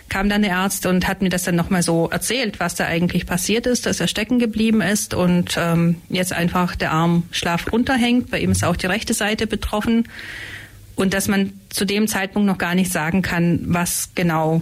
[0.07, 3.25] kam dann der Arzt und hat mir das dann nochmal so erzählt, was da eigentlich
[3.25, 8.31] passiert ist, dass er stecken geblieben ist und ähm, jetzt einfach der Arm schlaf runterhängt.
[8.31, 10.07] Bei ihm ist auch die rechte Seite betroffen
[10.95, 14.61] und dass man zu dem Zeitpunkt noch gar nicht sagen kann, was genau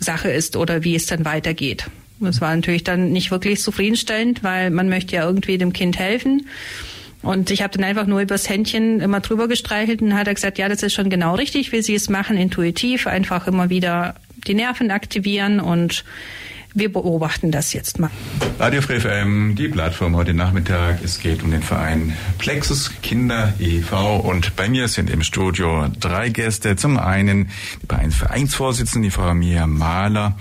[0.00, 1.88] Sache ist oder wie es dann weitergeht.
[2.20, 6.46] Das war natürlich dann nicht wirklich zufriedenstellend, weil man möchte ja irgendwie dem Kind helfen.
[7.22, 10.58] Und ich habe dann einfach nur übers Händchen immer drüber gestreichelt und hat er gesagt,
[10.58, 14.14] ja, das ist schon genau richtig, wie Sie es machen, intuitiv, einfach immer wieder
[14.46, 16.04] die Nerven aktivieren und
[16.74, 18.10] wir beobachten das jetzt mal.
[18.58, 21.02] Radio Free FM, die Plattform heute Nachmittag.
[21.02, 24.18] Es geht um den Verein Plexus Kinder e.V.
[24.18, 26.76] und bei mir sind im Studio drei Gäste.
[26.76, 27.50] Zum einen
[27.82, 30.36] die Vereinsvorsitzende, die Frau Mia Mahler.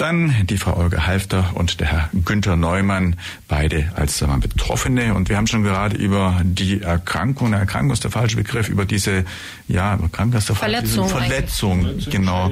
[0.00, 3.16] Dann die Frau Olga Halfter und der Herr Günther Neumann,
[3.48, 5.12] beide als sagen wir, Betroffene.
[5.12, 9.26] Und wir haben schon gerade über die Erkrankung, Erkrankung ist der falsche Begriff, über diese,
[9.68, 12.50] ja, Erkrankung ist der Verletzung, Verletzung, Verletzung genau,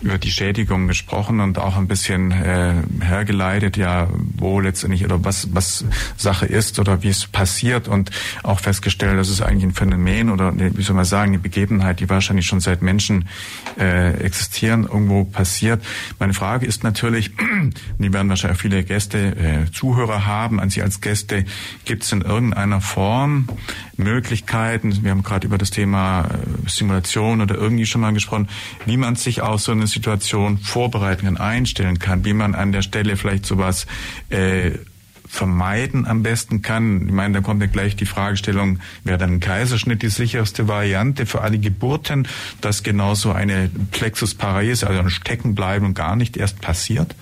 [0.00, 5.54] über die Schädigung gesprochen und auch ein bisschen äh, hergeleitet, ja, wo letztendlich oder was,
[5.54, 5.84] was
[6.16, 8.10] Sache ist oder wie es passiert und
[8.42, 12.10] auch festgestellt, dass es eigentlich ein Phänomen oder wie soll man sagen, eine Begebenheit, die
[12.10, 13.28] wahrscheinlich schon seit Menschen
[13.78, 15.80] äh, existieren, irgendwo passiert.
[16.18, 17.30] Meine Frage ist, ist natürlich,
[17.98, 20.58] die werden wahrscheinlich viele Gäste, äh, Zuhörer haben.
[20.58, 21.44] An Sie als Gäste,
[21.84, 23.48] gibt es in irgendeiner Form
[23.98, 28.48] Möglichkeiten, wir haben gerade über das Thema äh, Simulation oder irgendwie schon mal gesprochen,
[28.86, 32.82] wie man sich auf so eine Situation vorbereiten kann, einstellen kann, wie man an der
[32.82, 33.86] Stelle vielleicht sowas
[34.30, 34.72] äh,
[35.32, 37.06] vermeiden am besten kann.
[37.06, 41.24] Ich meine, da kommt ja gleich die Fragestellung, wäre dann ein Kaiserschnitt die sicherste Variante
[41.24, 42.28] für alle Geburten,
[42.60, 47.14] dass genauso eine Plexus Parese, also ein Steckenbleiben und gar nicht erst passiert?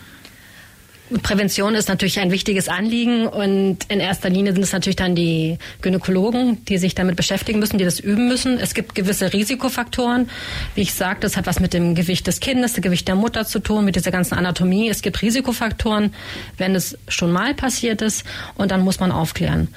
[1.19, 5.59] Prävention ist natürlich ein wichtiges Anliegen und in erster Linie sind es natürlich dann die
[5.83, 8.59] Gynäkologen, die sich damit beschäftigen müssen, die das üben müssen.
[8.59, 10.31] Es gibt gewisse Risikofaktoren.
[10.77, 13.45] Wie ich sagte, das hat was mit dem Gewicht des Kindes, dem Gewicht der Mutter
[13.45, 14.89] zu tun, mit dieser ganzen Anatomie.
[14.89, 16.15] Es gibt Risikofaktoren,
[16.59, 19.69] wenn es schon mal passiert ist und dann muss man aufklären.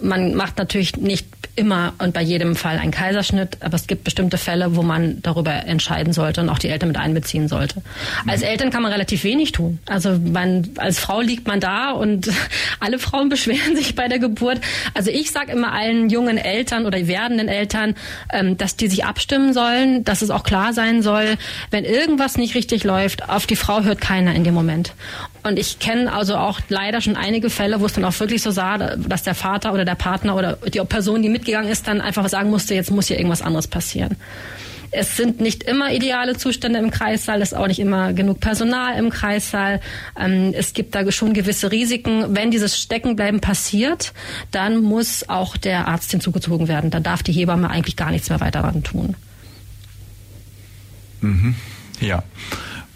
[0.00, 4.38] Man macht natürlich nicht immer und bei jedem Fall einen Kaiserschnitt, aber es gibt bestimmte
[4.38, 7.82] Fälle, wo man darüber entscheiden sollte und auch die Eltern mit einbeziehen sollte.
[8.26, 8.48] Als mhm.
[8.48, 9.78] Eltern kann man relativ wenig tun.
[9.86, 12.30] Also man, als Frau liegt man da und
[12.80, 14.60] alle Frauen beschweren sich bei der Geburt.
[14.94, 17.94] Also ich sage immer allen jungen Eltern oder werdenden Eltern,
[18.30, 21.36] ähm, dass die sich abstimmen sollen, dass es auch klar sein soll,
[21.70, 24.92] wenn irgendwas nicht richtig läuft, auf die Frau hört keiner in dem Moment.
[25.46, 28.50] Und ich kenne also auch leider schon einige Fälle, wo es dann auch wirklich so
[28.50, 32.28] sah, dass der Vater oder der Partner oder die Person, die mitgegangen ist, dann einfach
[32.28, 34.16] sagen musste, jetzt muss hier irgendwas anderes passieren.
[34.90, 38.98] Es sind nicht immer ideale Zustände im Kreissaal, es ist auch nicht immer genug Personal
[38.98, 39.80] im Kreissaal.
[40.18, 42.34] Ähm, es gibt da schon gewisse Risiken.
[42.34, 44.12] Wenn dieses Steckenbleiben passiert,
[44.52, 46.90] dann muss auch der Arzt hinzugezogen werden.
[46.90, 49.16] Dann darf die Hebamme eigentlich gar nichts mehr weiter daran tun.
[51.20, 51.54] Mhm.
[52.00, 52.22] Ja.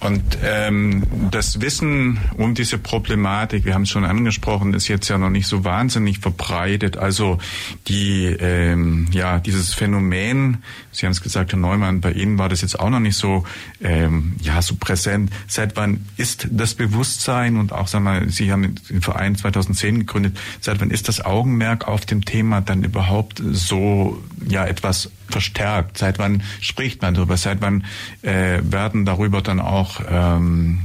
[0.01, 5.19] Und ähm, das Wissen um diese Problematik, wir haben es schon angesprochen, ist jetzt ja
[5.19, 6.97] noch nicht so wahnsinnig verbreitet.
[6.97, 7.37] Also
[7.87, 12.63] die ähm, ja dieses Phänomen, Sie haben es gesagt, Herr Neumann, bei Ihnen war das
[12.63, 13.45] jetzt auch noch nicht so
[13.83, 15.31] ähm, ja so präsent.
[15.47, 20.39] Seit wann ist das Bewusstsein und auch sagen wir, Sie haben den Verein 2010 gegründet.
[20.61, 25.99] Seit wann ist das Augenmerk auf dem Thema dann überhaupt so ja etwas verstärkt?
[25.99, 27.37] Seit wann spricht man darüber?
[27.37, 27.85] Seit wann
[28.23, 30.81] äh, werden darüber dann auch ähm,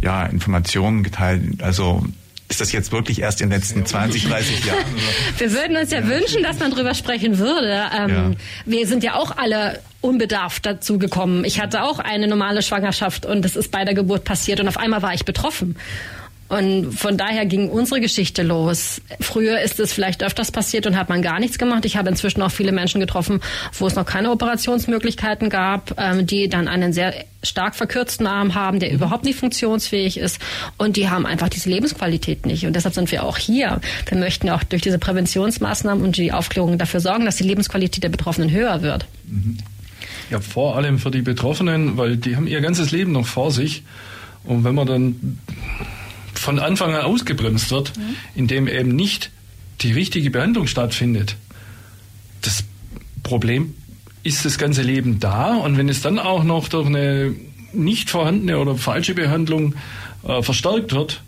[0.00, 1.62] ja, Informationen geteilt?
[1.62, 2.04] Also
[2.48, 4.78] ist das jetzt wirklich erst in den letzten 20, 30 Jahren?
[5.38, 7.84] Wir würden uns ja, ja wünschen, dass man drüber sprechen würde.
[7.94, 8.30] Ähm, ja.
[8.64, 11.44] Wir sind ja auch alle unbedarft dazu gekommen.
[11.44, 14.78] Ich hatte auch eine normale Schwangerschaft und es ist bei der Geburt passiert und auf
[14.78, 15.76] einmal war ich betroffen.
[16.48, 19.02] Und von daher ging unsere Geschichte los.
[19.20, 21.84] Früher ist es vielleicht öfters passiert und hat man gar nichts gemacht.
[21.84, 23.40] Ich habe inzwischen auch viele Menschen getroffen,
[23.74, 28.80] wo es noch keine Operationsmöglichkeiten gab, ähm, die dann einen sehr stark verkürzten Arm haben,
[28.80, 30.40] der überhaupt nicht funktionsfähig ist.
[30.78, 32.66] Und die haben einfach diese Lebensqualität nicht.
[32.66, 33.80] Und deshalb sind wir auch hier.
[34.06, 38.08] Wir möchten auch durch diese Präventionsmaßnahmen und die Aufklärung dafür sorgen, dass die Lebensqualität der
[38.08, 39.06] Betroffenen höher wird.
[40.30, 43.82] Ja, vor allem für die Betroffenen, weil die haben ihr ganzes Leben noch vor sich.
[44.44, 45.38] Und wenn man dann
[46.38, 48.16] von Anfang an ausgebremst wird, mhm.
[48.34, 49.30] indem eben nicht
[49.80, 51.36] die richtige Behandlung stattfindet.
[52.42, 52.64] Das
[53.22, 53.74] Problem
[54.22, 57.34] ist das ganze Leben da und wenn es dann auch noch durch eine
[57.72, 59.74] nicht vorhandene oder falsche Behandlung
[60.26, 61.22] äh, verstärkt wird,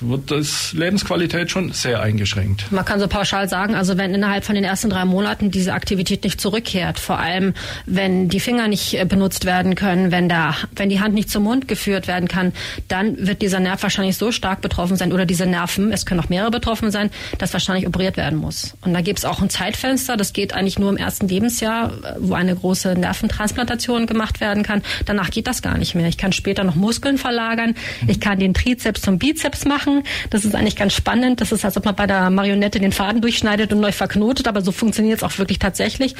[0.00, 2.70] wird das Lebensqualität schon sehr eingeschränkt.
[2.70, 6.24] Man kann so pauschal sagen, also wenn innerhalb von den ersten drei Monaten diese Aktivität
[6.24, 7.54] nicht zurückkehrt, vor allem
[7.86, 11.44] wenn die Finger nicht äh, benutzt werden können, wenn, da, wenn die Hand nicht zum
[11.44, 12.52] Mund geführt werden kann,
[12.88, 16.28] dann wird dieser Nerv wahrscheinlich so stark betroffen sein oder diese Nerven, es können auch
[16.28, 18.74] mehrere betroffen sein, dass wahrscheinlich operiert werden muss.
[18.82, 22.14] Und da gibt es auch ein Zeitfenster, das geht eigentlich nur im ersten Lebensjahr, äh,
[22.18, 24.82] wo eine große Nerventransplantation gemacht werden kann.
[25.04, 26.08] Danach geht das gar nicht mehr.
[26.08, 27.74] Ich kann später noch Muskeln verlagern,
[28.06, 30.04] ich kann den Trizeps zum Bizeps machen, machen.
[30.30, 31.40] Das ist eigentlich ganz spannend.
[31.40, 34.62] Das ist, als ob man bei der Marionette den Faden durchschneidet und neu verknotet, aber
[34.62, 36.14] so funktioniert es auch wirklich tatsächlich.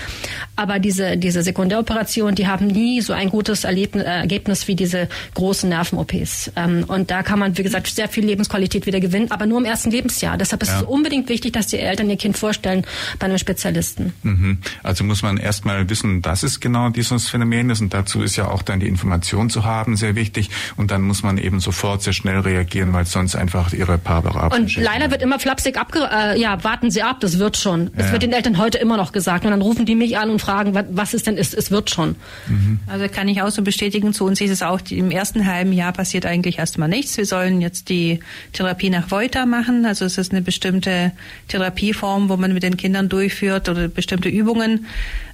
[0.57, 5.09] Aber diese, diese Sekundäroperationen, die haben nie so ein gutes Erlebnis, äh, Ergebnis wie diese
[5.35, 6.53] großen Nerven-OPs.
[6.57, 9.65] Ähm, und da kann man, wie gesagt, sehr viel Lebensqualität wieder gewinnen, aber nur im
[9.65, 10.37] ersten Lebensjahr.
[10.37, 10.81] Deshalb ist ja.
[10.81, 12.85] es unbedingt wichtig, dass die Eltern ihr Kind vorstellen
[13.19, 14.13] bei einem Spezialisten.
[14.23, 14.59] Mhm.
[14.83, 18.49] Also muss man erstmal wissen, dass es genau dieses Phänomen ist und dazu ist ja
[18.49, 22.13] auch dann die Information zu haben sehr wichtig und dann muss man eben sofort sehr
[22.13, 24.57] schnell reagieren, weil sonst einfach einfach ihre Paarberater.
[24.57, 27.90] Und leider wird immer flapsig abge äh, ja, warten Sie ab, das wird schon.
[27.96, 28.12] Es ja.
[28.12, 29.44] wird den Eltern heute immer noch gesagt.
[29.44, 31.90] Und dann rufen die mich an und fragen, was, was es denn ist, es wird
[31.90, 32.16] schon.
[32.49, 32.81] Mhm.
[32.87, 35.92] Also kann ich auch so bestätigen, zu uns ist es auch, im ersten halben Jahr
[35.92, 37.16] passiert eigentlich erstmal nichts.
[37.16, 38.20] Wir sollen jetzt die
[38.53, 39.85] Therapie nach Voita machen.
[39.85, 41.12] Also es ist eine bestimmte
[41.49, 44.87] Therapieform, wo man mit den Kindern durchführt oder bestimmte Übungen,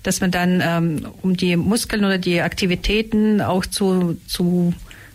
[0.03, 4.73] dass man dann, ähm, um die Muskeln oder die Aktivitäten auch zu, zu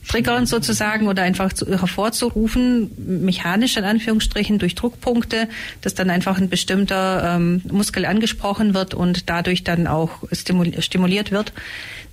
[0.08, 2.92] triggern sozusagen oder einfach zu, hervorzurufen,
[3.24, 5.48] mechanisch in Anführungsstrichen durch Druckpunkte,
[5.82, 11.54] dass dann einfach ein bestimmter ähm, Muskel angesprochen wird und dadurch dann auch stimuliert wird.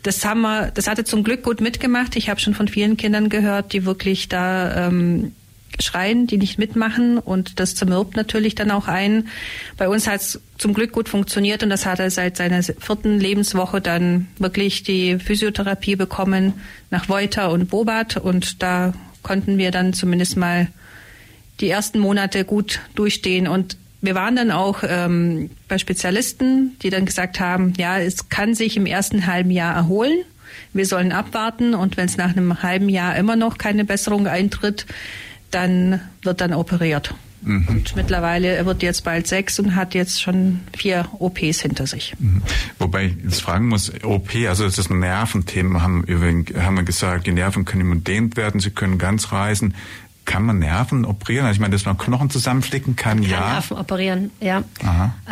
[0.03, 2.17] Das haben wir, das hatte zum Glück gut mitgemacht.
[2.17, 5.33] Ich habe schon von vielen Kindern gehört, die wirklich da ähm,
[5.81, 9.29] schreien, die nicht mitmachen und das zermürbt natürlich dann auch ein.
[9.77, 13.19] Bei uns hat es zum Glück gut funktioniert und das hat er seit seiner vierten
[13.21, 16.55] Lebenswoche dann wirklich die Physiotherapie bekommen
[16.91, 20.69] nach Wolter und Bobat und da konnten wir dann zumindest mal
[21.61, 27.05] die ersten Monate gut durchstehen und wir waren dann auch ähm, bei Spezialisten, die dann
[27.05, 30.19] gesagt haben, ja, es kann sich im ersten halben Jahr erholen.
[30.73, 34.87] Wir sollen abwarten und wenn es nach einem halben Jahr immer noch keine Besserung eintritt,
[35.51, 37.15] dann wird dann operiert.
[37.43, 37.69] Mhm.
[37.69, 42.15] Und mittlerweile, er wird jetzt bald sechs und hat jetzt schon vier OPs hinter sich.
[42.19, 42.43] Mhm.
[42.79, 47.27] Wobei ich jetzt fragen muss, OP, also das ist ein Nerventhema, haben, haben wir gesagt,
[47.27, 49.75] die Nerven können immer dehnt werden, sie können ganz reißen.
[50.29, 51.47] Kann man Nerven operieren?
[51.47, 53.53] Also ich meine, dass man Knochen zusammenflicken kann, kann ja.
[53.53, 54.63] Nerven operieren, ja.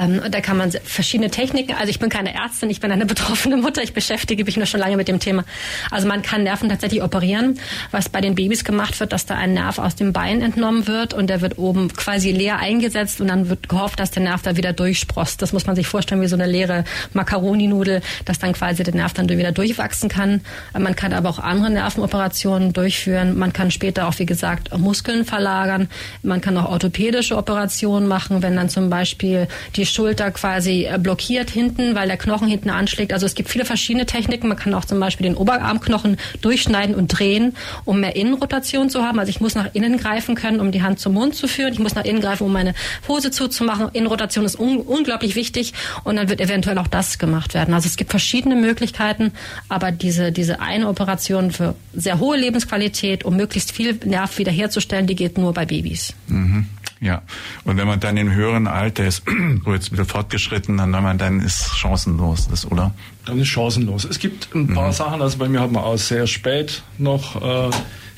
[0.01, 3.59] Ähm, da kann man verschiedene Techniken, also ich bin keine Ärztin, ich bin eine betroffene
[3.59, 5.45] Mutter, ich beschäftige mich nur schon lange mit dem Thema.
[5.91, 9.53] Also man kann Nerven tatsächlich operieren, was bei den Babys gemacht wird, dass da ein
[9.53, 13.51] Nerv aus dem Bein entnommen wird und der wird oben quasi leer eingesetzt und dann
[13.51, 15.43] wird gehofft, dass der Nerv da wieder durchsprost.
[15.43, 19.13] Das muss man sich vorstellen wie so eine leere Makaroninudel, dass dann quasi der Nerv
[19.13, 20.41] dann wieder durchwachsen kann.
[20.73, 23.37] Man kann aber auch andere Nervenoperationen durchführen.
[23.37, 25.89] Man kann später auch, wie gesagt, Muskeln verlagern.
[26.23, 31.51] Man kann auch orthopädische Operationen machen, wenn dann zum Beispiel die Schulter quasi äh, blockiert
[31.51, 33.13] hinten, weil der Knochen hinten anschlägt.
[33.13, 34.47] Also es gibt viele verschiedene Techniken.
[34.49, 39.19] Man kann auch zum Beispiel den Oberarmknochen durchschneiden und drehen, um mehr Innenrotation zu haben.
[39.19, 41.73] Also ich muss nach innen greifen können, um die Hand zum Mund zu führen.
[41.73, 42.75] Ich muss nach innen greifen, um meine
[43.09, 43.89] Hose zuzumachen.
[43.93, 45.73] Innenrotation ist un unglaublich wichtig
[46.05, 47.75] und dann wird eventuell auch das gemacht werden.
[47.75, 49.33] Also es gibt verschiedene Möglichkeiten,
[49.69, 55.07] aber diese, diese eine Operation für sehr hohe Lebensqualität, um möglichst viel Nerv wiederherzustellen, herzustellen,
[55.07, 56.15] die geht nur bei Babys.
[56.29, 56.67] Mhm.
[57.01, 57.23] Ja,
[57.65, 59.23] und wenn man dann im höheren Alter ist,
[59.65, 62.95] wo jetzt wieder fortgeschritten, dann, man, dann ist chancenlos, das, oder?
[63.27, 64.05] Dann ist chancenlos.
[64.05, 64.93] Es gibt ein paar mhm.
[64.93, 67.71] Sachen, also bei mir hat man auch sehr spät noch äh,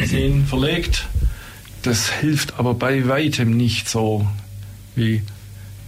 [0.05, 1.07] Sehen verlegt.
[1.83, 4.27] Das hilft aber bei weitem nicht so
[4.94, 5.23] wie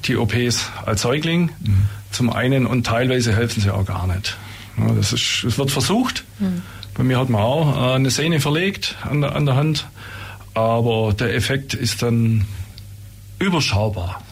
[0.05, 1.51] die OPs als Säugling.
[1.61, 1.83] Mhm.
[2.11, 4.37] Zum einen und teilweise helfen sie auch gar nicht.
[4.79, 6.25] Ja, das, ist, das wird versucht.
[6.41, 6.63] Mhm.
[6.95, 9.87] Bei mir hat man auch äh, eine Sehne verlegt an der, an der Hand
[10.55, 12.47] aber der Effekt ist dann
[13.39, 14.23] überschaubar.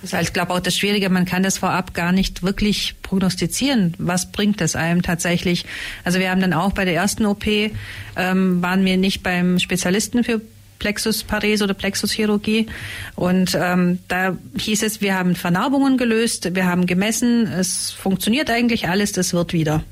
[0.00, 1.10] Das ist halt, glaube ich, auch das Schwierige.
[1.10, 3.94] Man kann das vorab gar nicht wirklich prognostizieren.
[3.98, 5.66] Was bringt es einem tatsächlich?
[6.04, 10.24] Also wir haben dann auch bei der ersten OP, ähm, waren wir nicht beim Spezialisten
[10.24, 10.40] für
[10.78, 12.66] Plexusparese oder Plexuschirurgie.
[13.14, 18.88] Und ähm, da hieß es, wir haben Vernarbungen gelöst, wir haben gemessen, es funktioniert eigentlich
[18.88, 19.84] alles, das wird wieder.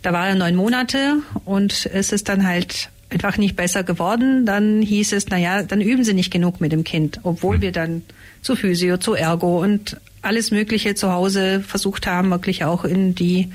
[0.00, 4.82] Da war er neun Monate und es ist dann halt einfach nicht besser geworden, dann
[4.82, 8.02] hieß es, na ja, dann üben Sie nicht genug mit dem Kind, obwohl wir dann
[8.40, 13.50] zu Physio, zu Ergo und alles Mögliche zu Hause versucht haben, wirklich auch in die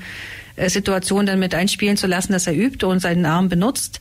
[0.56, 4.00] äh, Situation dann mit einspielen zu lassen, dass er übt und seinen Arm benutzt.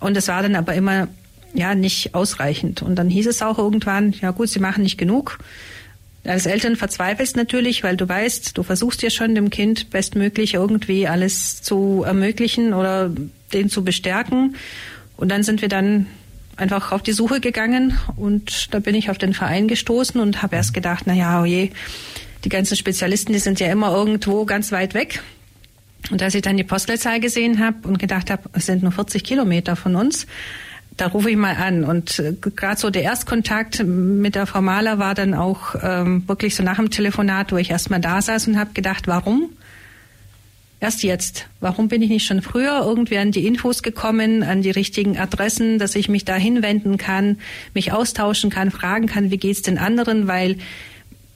[0.00, 1.08] Und es war dann aber immer
[1.54, 2.82] ja nicht ausreichend.
[2.82, 5.38] Und dann hieß es auch irgendwann, ja gut, Sie machen nicht genug.
[6.24, 11.08] Als Eltern verzweifelst natürlich, weil du weißt, du versuchst ja schon dem Kind bestmöglich irgendwie
[11.08, 13.10] alles zu ermöglichen oder
[13.52, 14.54] den zu bestärken.
[15.22, 16.08] Und dann sind wir dann
[16.56, 20.56] einfach auf die Suche gegangen und da bin ich auf den Verein gestoßen und habe
[20.56, 21.70] erst gedacht, na ja, oh je,
[22.42, 25.22] die ganzen Spezialisten, die sind ja immer irgendwo ganz weit weg.
[26.10, 29.22] Und als ich dann die Postleitzahl gesehen habe und gedacht habe, es sind nur 40
[29.22, 30.26] Kilometer von uns,
[30.96, 31.84] da rufe ich mal an.
[31.84, 36.56] Und äh, gerade so der Erstkontakt mit der Frau Mahler war dann auch ähm, wirklich
[36.56, 39.50] so nach dem Telefonat, wo ich erst mal da saß und habe gedacht, warum?
[40.82, 41.46] Erst jetzt.
[41.60, 45.78] Warum bin ich nicht schon früher irgendwie an die Infos gekommen, an die richtigen Adressen,
[45.78, 47.38] dass ich mich da hinwenden kann,
[47.72, 50.56] mich austauschen kann, fragen kann, wie geht's den anderen, weil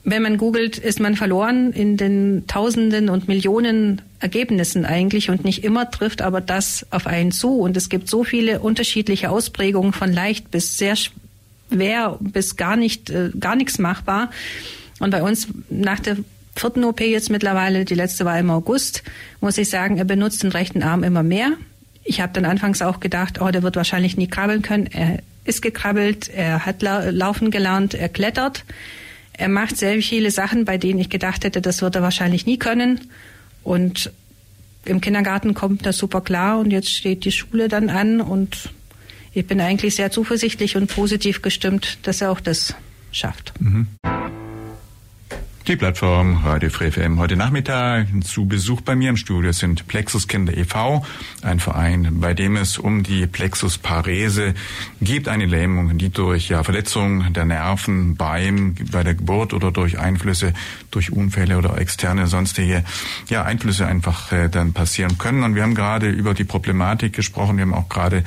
[0.03, 5.63] wenn man googelt, ist man verloren in den Tausenden und Millionen Ergebnissen eigentlich und nicht
[5.63, 7.57] immer trifft aber das auf einen zu.
[7.57, 13.11] Und es gibt so viele unterschiedliche Ausprägungen von leicht bis sehr schwer bis gar nicht,
[13.11, 14.29] äh, gar nichts machbar.
[14.99, 16.17] Und bei uns nach der
[16.59, 19.03] vierten OP jetzt mittlerweile, die letzte war im August,
[19.41, 21.53] muss ich sagen, er benutzt den rechten Arm immer mehr.
[22.03, 24.87] Ich habe dann anfangs auch gedacht, oh, der wird wahrscheinlich nie krabbeln können.
[24.87, 28.63] Er ist gekrabbelt, er hat laufen gelernt, er klettert.
[29.33, 32.57] Er macht sehr viele Sachen, bei denen ich gedacht hätte, das wird er wahrscheinlich nie
[32.57, 33.01] können.
[33.63, 34.11] Und
[34.85, 38.69] im Kindergarten kommt das super klar und jetzt steht die Schule dann an und
[39.33, 42.73] ich bin eigentlich sehr zuversichtlich und positiv gestimmt, dass er auch das
[43.11, 43.53] schafft.
[43.59, 43.87] Mhm.
[45.67, 50.29] Die Plattform Radio Free FM heute Nachmittag zu Besuch bei mir im Studio sind Plexus
[50.29, 51.05] Kinder e.V.,
[51.41, 54.53] ein Verein, bei dem es um die Plexus Parese
[55.01, 59.99] gibt, eine Lähmung, die durch ja, Verletzungen der Nerven beim, bei der Geburt oder durch
[59.99, 60.53] Einflüsse,
[60.89, 62.85] durch Unfälle oder externe sonstige
[63.27, 65.43] ja, Einflüsse einfach äh, dann passieren können.
[65.43, 67.57] Und wir haben gerade über die Problematik gesprochen.
[67.57, 68.23] Wir haben auch gerade,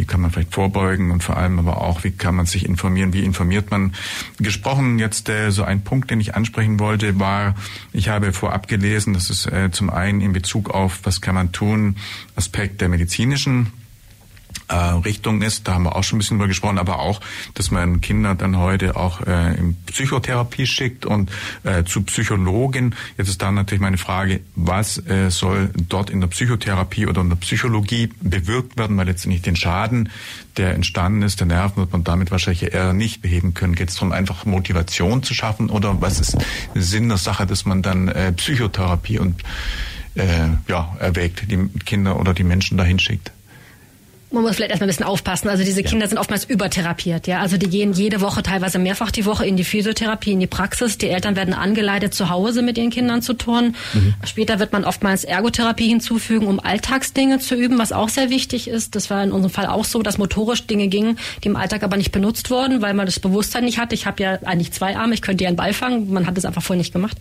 [0.00, 3.12] wie kann man vielleicht vorbeugen und vor allem aber auch, wie kann man sich informieren,
[3.12, 3.92] wie informiert man
[4.38, 4.98] gesprochen.
[4.98, 7.54] Jetzt äh, so ein Punkt, den ich ansprechen wollte, war,
[7.92, 11.52] ich habe vorab gelesen, dass es äh, zum einen in Bezug auf, was kann man
[11.52, 11.96] tun,
[12.34, 13.72] Aspekt der medizinischen
[14.68, 15.66] äh, Richtung ist.
[15.66, 17.20] Da haben wir auch schon ein bisschen drüber gesprochen, aber auch,
[17.54, 21.30] dass man Kinder dann heute auch äh, in Psychotherapie schickt und
[21.64, 22.94] äh, zu Psychologen.
[23.16, 27.28] Jetzt ist da natürlich meine Frage, was äh, soll dort in der Psychotherapie oder in
[27.28, 30.10] der Psychologie bewirkt werden, weil letztendlich den Schaden,
[30.56, 33.74] der entstanden ist, der Nerven wird man damit wahrscheinlich eher nicht beheben können.
[33.74, 36.36] Geht es darum, einfach Motivation zu schaffen oder was ist
[36.74, 39.42] Sinn der Sache, dass man dann äh, Psychotherapie und
[40.14, 43.32] äh, ja, erwägt, die Kinder oder die Menschen dahin schickt?
[44.32, 45.48] Man muss vielleicht erstmal ein bisschen aufpassen.
[45.48, 46.08] Also diese Kinder ja.
[46.08, 47.40] sind oftmals übertherapiert, ja.
[47.40, 50.98] Also die gehen jede Woche, teilweise mehrfach die Woche in die Physiotherapie, in die Praxis.
[50.98, 53.74] Die Eltern werden angeleitet, zu Hause mit ihren Kindern zu turnen.
[53.92, 54.14] Mhm.
[54.24, 58.94] Später wird man oftmals Ergotherapie hinzufügen, um Alltagsdinge zu üben, was auch sehr wichtig ist.
[58.94, 61.96] Das war in unserem Fall auch so, dass motorisch Dinge gingen, die im Alltag aber
[61.96, 63.96] nicht benutzt wurden, weil man das Bewusstsein nicht hatte.
[63.96, 66.12] Ich habe ja eigentlich zwei Arme, ich könnte ja einen Ball fangen.
[66.12, 67.16] Man hat es einfach vorher nicht gemacht.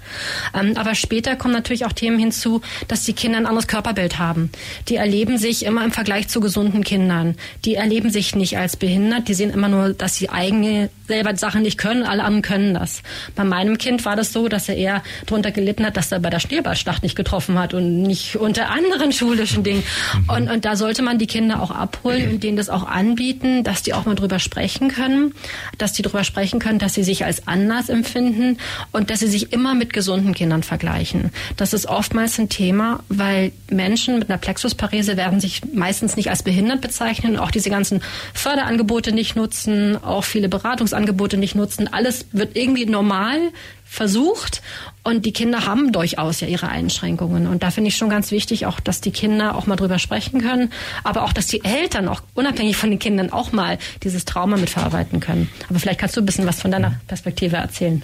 [0.54, 4.52] Ähm, aber später kommen natürlich auch Themen hinzu, dass die Kinder ein anderes Körperbild haben.
[4.90, 6.99] Die erleben sich immer im Vergleich zu gesunden Kindern.
[7.00, 7.36] Kindern.
[7.66, 11.64] Die erleben sich nicht als behindert, die sehen immer nur, dass sie eigene selber Sachen
[11.64, 13.02] nicht können, alle anderen können das.
[13.36, 16.30] Bei meinem Kind war das so, dass er eher darunter gelitten hat, dass er bei
[16.30, 19.84] der Schneeballschlacht nicht getroffen hat und nicht unter anderen schulischen Dingen.
[20.14, 20.30] Mhm.
[20.30, 23.82] Und, und da sollte man die Kinder auch abholen und denen das auch anbieten, dass
[23.82, 25.34] die auch mal drüber sprechen können,
[25.78, 28.58] dass die drüber sprechen können, dass sie sich als anders empfinden
[28.92, 31.32] und dass sie sich immer mit gesunden Kindern vergleichen.
[31.58, 36.44] Das ist oftmals ein Thema, weil Menschen mit einer Plexusparese werden sich meistens nicht als
[36.44, 38.02] behindert bezeichnen, auch diese ganzen
[38.34, 41.88] Förderangebote nicht nutzen, auch viele Beratungsangebote nicht nutzen.
[41.92, 43.38] Alles wird irgendwie normal
[43.86, 44.62] versucht
[45.04, 48.66] und die Kinder haben durchaus ja ihre Einschränkungen und da finde ich schon ganz wichtig
[48.66, 50.72] auch, dass die Kinder auch mal drüber sprechen können,
[51.04, 55.20] aber auch, dass die Eltern auch unabhängig von den Kindern auch mal dieses Trauma mitverarbeiten
[55.20, 55.50] können.
[55.70, 58.04] Aber vielleicht kannst du ein bisschen was von deiner Perspektive erzählen.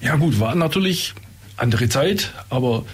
[0.00, 1.14] Ja gut, war natürlich
[1.56, 2.84] andere Zeit, aber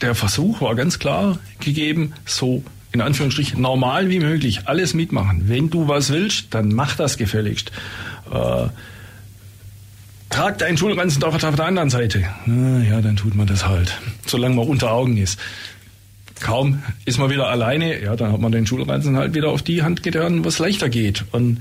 [0.00, 2.62] der Versuch war ganz klar gegeben, so
[2.94, 5.48] in Anführungsstrichen normal wie möglich alles mitmachen.
[5.48, 7.72] Wenn du was willst, dann mach das gefälligst.
[8.32, 8.68] Äh,
[10.30, 12.22] trag deinen Schulranzen doch auf der anderen Seite.
[12.46, 15.40] Na, ja, dann tut man das halt, solange man unter Augen ist.
[16.40, 19.82] Kaum ist man wieder alleine, ja, dann hat man den Schulranzen halt wieder auf die
[19.82, 21.24] Hand getan, was leichter geht.
[21.32, 21.60] Und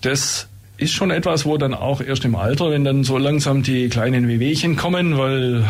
[0.00, 3.90] das ist schon etwas, wo dann auch erst im Alter, wenn dann so langsam die
[3.90, 5.66] kleinen Wehwehchen kommen, weil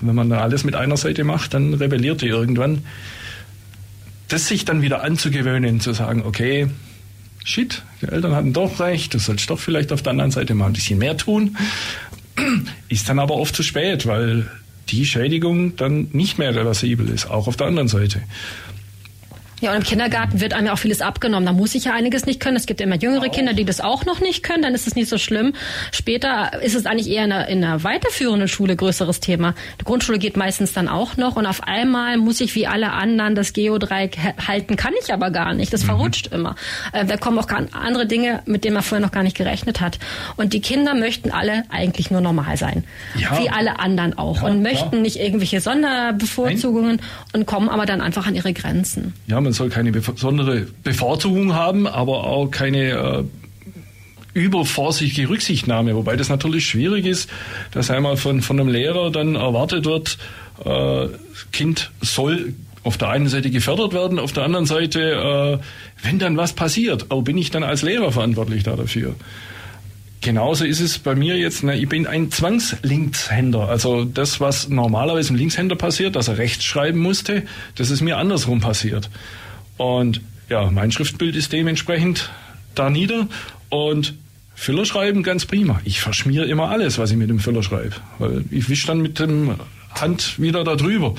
[0.00, 2.82] wenn man da alles mit einer Seite macht, dann rebelliert die irgendwann
[4.28, 6.68] das sich dann wieder anzugewöhnen, zu sagen, okay,
[7.44, 10.66] shit, die Eltern hatten doch recht, du sollst doch vielleicht auf der anderen Seite mal
[10.66, 11.56] ein bisschen mehr tun,
[12.88, 14.50] ist dann aber oft zu spät, weil
[14.90, 18.22] die Schädigung dann nicht mehr reversibel ist, auch auf der anderen Seite.
[19.60, 21.46] Ja, und im Kindergarten wird einem ja auch vieles abgenommen.
[21.46, 22.56] Da muss ich ja einiges nicht können.
[22.56, 24.62] Es gibt immer jüngere Kinder, die das auch noch nicht können.
[24.62, 25.54] Dann ist es nicht so schlimm.
[25.90, 29.54] Später ist es eigentlich eher in einer, in einer weiterführenden Schule größeres Thema.
[29.80, 31.36] Die Grundschule geht meistens dann auch noch.
[31.36, 34.16] Und auf einmal muss ich wie alle anderen das Geodreieck
[34.46, 34.76] halten.
[34.76, 35.72] Kann ich aber gar nicht.
[35.72, 35.86] Das mhm.
[35.86, 36.54] verrutscht immer.
[36.92, 39.98] Äh, da kommen auch andere Dinge, mit denen man vorher noch gar nicht gerechnet hat.
[40.36, 42.84] Und die Kinder möchten alle eigentlich nur normal sein.
[43.16, 43.38] Ja.
[43.40, 44.42] Wie alle anderen auch.
[44.42, 45.02] Ja, und möchten klar.
[45.02, 47.06] nicht irgendwelche Sonderbevorzugungen Nein.
[47.32, 49.14] und kommen aber dann einfach an ihre Grenzen.
[49.26, 53.24] Ja, man soll keine besondere Bevorzugung haben, aber auch keine äh,
[54.34, 57.30] übervorsichtige Rücksichtnahme, wobei das natürlich schwierig ist,
[57.70, 60.18] dass einmal von, von einem Lehrer dann erwartet wird,
[60.66, 61.08] äh,
[61.50, 62.52] Kind soll
[62.84, 67.06] auf der einen Seite gefördert werden, auf der anderen Seite, äh, wenn dann was passiert,
[67.08, 69.14] oh, bin ich dann als Lehrer verantwortlich da dafür.
[70.20, 73.68] Genauso ist es bei mir jetzt, ne, ich bin ein Zwangslinkshänder.
[73.68, 77.44] Also das, was normalerweise einem Linkshänder passiert, dass er rechts schreiben musste,
[77.76, 79.10] das ist mir andersrum passiert.
[79.76, 82.30] Und ja, mein Schriftbild ist dementsprechend
[82.74, 83.28] da nieder
[83.68, 84.14] und
[84.54, 85.80] Füller schreiben ganz prima.
[85.84, 89.20] Ich verschmiere immer alles, was ich mit dem Füller schreibe, weil ich wische dann mit
[89.20, 89.54] dem
[89.94, 91.14] Hand wieder da drüber.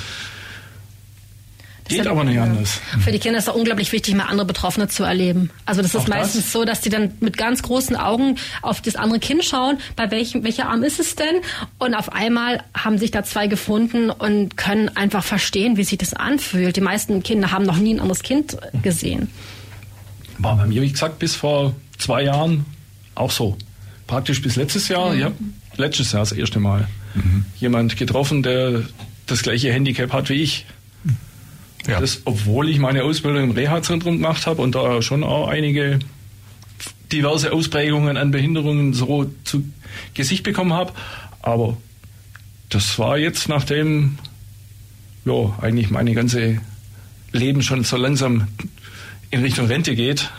[1.89, 2.79] Geht aber nicht anders.
[2.99, 5.49] Für die Kinder ist es unglaublich wichtig, mal andere Betroffene zu erleben.
[5.65, 6.51] Also das ist Auch meistens das?
[6.51, 10.43] so, dass die dann mit ganz großen Augen auf das andere Kind schauen, bei welchem,
[10.43, 11.35] welcher Arm ist es denn?
[11.77, 16.13] Und auf einmal haben sich da zwei gefunden und können einfach verstehen, wie sich das
[16.13, 16.75] anfühlt.
[16.75, 19.29] Die meisten Kinder haben noch nie ein anderes Kind gesehen.
[20.37, 22.65] War bei mir, wie gesagt, bis vor zwei Jahren
[23.15, 23.57] auch so.
[24.07, 25.19] Praktisch bis letztes Jahr, mhm.
[25.19, 25.31] ja,
[25.77, 26.87] letztes Jahr das erste Mal.
[27.15, 27.45] Mhm.
[27.59, 28.83] Jemand getroffen, der
[29.27, 30.65] das gleiche Handicap hat wie ich.
[31.87, 31.99] Ja.
[31.99, 35.99] Das, obwohl ich meine Ausbildung im Reha-Zentrum gemacht habe und da schon auch einige
[37.11, 39.63] diverse Ausprägungen an Behinderungen so zu
[40.13, 40.93] Gesicht bekommen habe.
[41.41, 41.77] Aber
[42.69, 44.19] das war jetzt, nachdem
[45.25, 46.61] ja, eigentlich meine ganze
[47.31, 48.47] Leben schon so langsam
[49.31, 50.29] in Richtung Rente geht,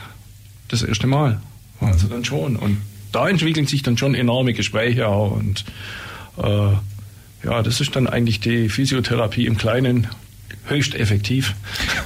[0.69, 1.41] das erste Mal.
[1.81, 2.57] Also dann schon.
[2.57, 2.79] Und
[3.13, 5.33] da entwickeln sich dann schon enorme Gespräche auch.
[5.33, 5.65] Und
[6.39, 6.73] äh,
[7.45, 10.09] ja, das ist dann eigentlich die Physiotherapie im Kleinen
[10.67, 11.55] höchst effektiv.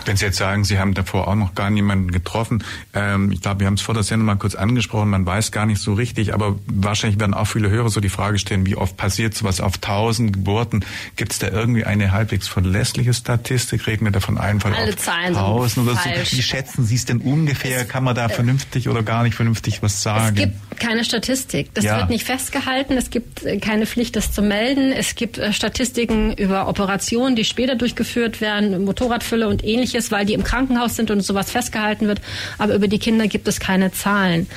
[0.07, 3.61] Wenn Sie jetzt sagen, Sie haben davor auch noch gar niemanden getroffen, ähm, ich glaube,
[3.61, 6.35] wir haben es vor der Sendung mal kurz angesprochen, man weiß gar nicht so richtig,
[6.35, 9.79] aber wahrscheinlich werden auch viele Hörer so die Frage stellen, wie oft passiert sowas auf
[9.79, 10.85] tausend Geburten?
[11.17, 13.87] Gibt es da irgendwie eine halbwegs verlässliche Statistik?
[13.87, 16.31] Reden wir davon einfach Alle auf Zahlen tausend oder falsch.
[16.31, 16.37] so?
[16.39, 17.83] Wie schätzen Sie es denn ungefähr?
[17.83, 20.37] Es, Kann man da äh, vernünftig oder gar nicht vernünftig was sagen?
[20.37, 21.75] Es gibt keine Statistik.
[21.75, 21.99] Das ja.
[21.99, 22.97] wird nicht festgehalten.
[22.97, 24.93] Es gibt äh, keine Pflicht, das zu melden.
[24.93, 30.27] Es gibt äh, Statistiken über Operationen, die später durchgeführt werden werden, Motorradfülle und ähnliches, weil
[30.27, 32.21] die im Krankenhaus sind und sowas festgehalten wird.
[32.59, 34.49] Aber über die Kinder gibt es keine Zahlen.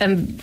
[0.00, 0.38] Ähm,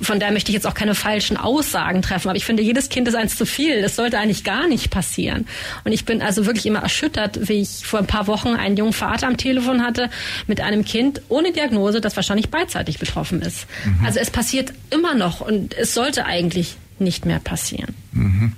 [0.00, 2.28] von daher möchte ich jetzt auch keine falschen Aussagen treffen.
[2.28, 3.80] Aber ich finde, jedes Kind ist eins zu viel.
[3.82, 5.46] Das sollte eigentlich gar nicht passieren.
[5.84, 8.92] Und ich bin also wirklich immer erschüttert, wie ich vor ein paar Wochen einen jungen
[8.92, 10.10] Vater am Telefon hatte
[10.46, 13.66] mit einem Kind ohne Diagnose, das wahrscheinlich beidseitig betroffen ist.
[13.84, 14.04] Mhm.
[14.04, 17.94] Also es passiert immer noch und es sollte eigentlich nicht mehr passieren.
[18.12, 18.52] Mhm.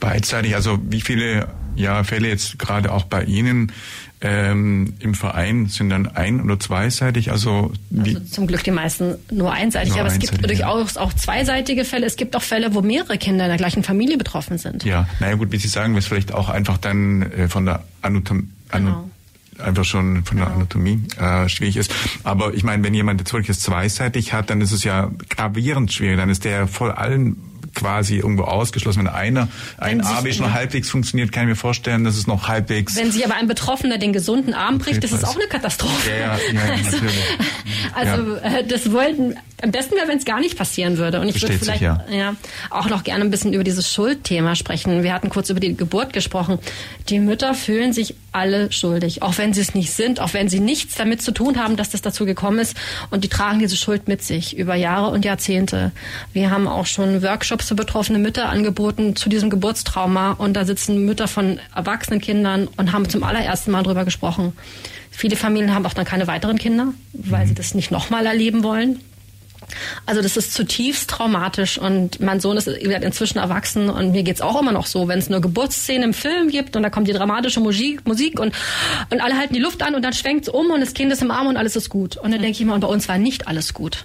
[0.00, 3.72] Beidseitig, also wie viele ja, Fälle jetzt gerade auch bei Ihnen
[4.20, 7.30] ähm, im Verein sind dann ein- oder zweiseitig?
[7.30, 11.00] Also, also zum Glück die meisten nur einseitig, nur aber einseitig, es gibt durchaus ja.
[11.00, 12.06] auch zweiseitige Fälle.
[12.06, 14.84] Es gibt auch Fälle, wo mehrere Kinder in der gleichen Familie betroffen sind.
[14.84, 18.48] Ja, naja gut, wie Sie sagen, was vielleicht auch einfach dann äh, von der Anatomie
[18.70, 19.08] genau
[19.58, 20.56] einfach schon von der genau.
[20.58, 21.94] Anatomie äh, schwierig ist.
[22.24, 26.16] Aber ich meine, wenn jemand jetzt wirklich zweiseitig hat, dann ist es ja gravierend schwierig.
[26.16, 27.36] Dann ist der voll allen
[27.78, 29.00] quasi irgendwo ausgeschlossen.
[29.00, 29.48] Wenn einer
[29.78, 32.96] ein Arm schon halbwegs funktioniert, kann ich mir vorstellen, dass es noch halbwegs.
[32.96, 36.10] Wenn sich aber ein Betroffener den gesunden Arm bricht, das ist auch eine Katastrophe.
[36.10, 36.74] Ja, ja, ja,
[37.94, 41.20] also, also das wollten am besten wäre, wenn es gar nicht passieren würde.
[41.20, 42.04] Und ich würde vielleicht sich, ja.
[42.10, 42.36] ja.
[42.70, 45.02] auch noch gerne ein bisschen über dieses Schuldthema sprechen.
[45.02, 46.58] Wir hatten kurz über die Geburt gesprochen.
[47.08, 50.60] Die Mütter fühlen sich alle schuldig, auch wenn sie es nicht sind, auch wenn sie
[50.60, 52.76] nichts damit zu tun haben, dass das dazu gekommen ist.
[53.10, 55.90] Und die tragen diese Schuld mit sich über Jahre und Jahrzehnte.
[56.32, 60.32] Wir haben auch schon Workshops für betroffene Mütter angeboten zu diesem Geburtstrauma.
[60.32, 64.52] Und da sitzen Mütter von erwachsenen Kindern und haben zum allerersten Mal darüber gesprochen.
[65.10, 69.00] Viele Familien haben auch dann keine weiteren Kinder, weil sie das nicht nochmal erleben wollen.
[70.06, 74.60] Also das ist zutiefst traumatisch und mein Sohn ist inzwischen erwachsen und mir geht's auch
[74.60, 77.60] immer noch so, wenn es nur Geburtsszenen im Film gibt und da kommt die dramatische
[77.60, 78.54] Musik, Musik und,
[79.10, 81.30] und alle halten die Luft an und dann schwenkt's um und das Kind ist im
[81.30, 82.16] Arm und alles ist gut.
[82.16, 84.04] Und dann denke ich und bei uns war nicht alles gut.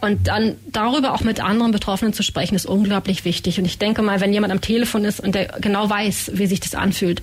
[0.00, 3.58] Und dann darüber auch mit anderen Betroffenen zu sprechen, ist unglaublich wichtig.
[3.58, 6.60] Und ich denke mal, wenn jemand am Telefon ist und der genau weiß, wie sich
[6.60, 7.22] das anfühlt,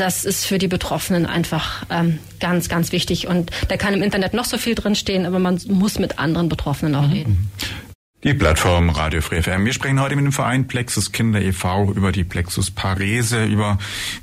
[0.00, 3.26] das ist für die Betroffenen einfach ähm, ganz, ganz wichtig.
[3.26, 6.94] Und da kann im Internet noch so viel drinstehen, aber man muss mit anderen Betroffenen
[6.94, 7.12] auch mhm.
[7.12, 7.50] reden.
[8.22, 9.64] Die Plattform Radio Free FM.
[9.64, 11.90] Wir sprechen heute mit dem Verein Plexus Kinder e.V.
[11.92, 13.78] über die Plexus Parese, über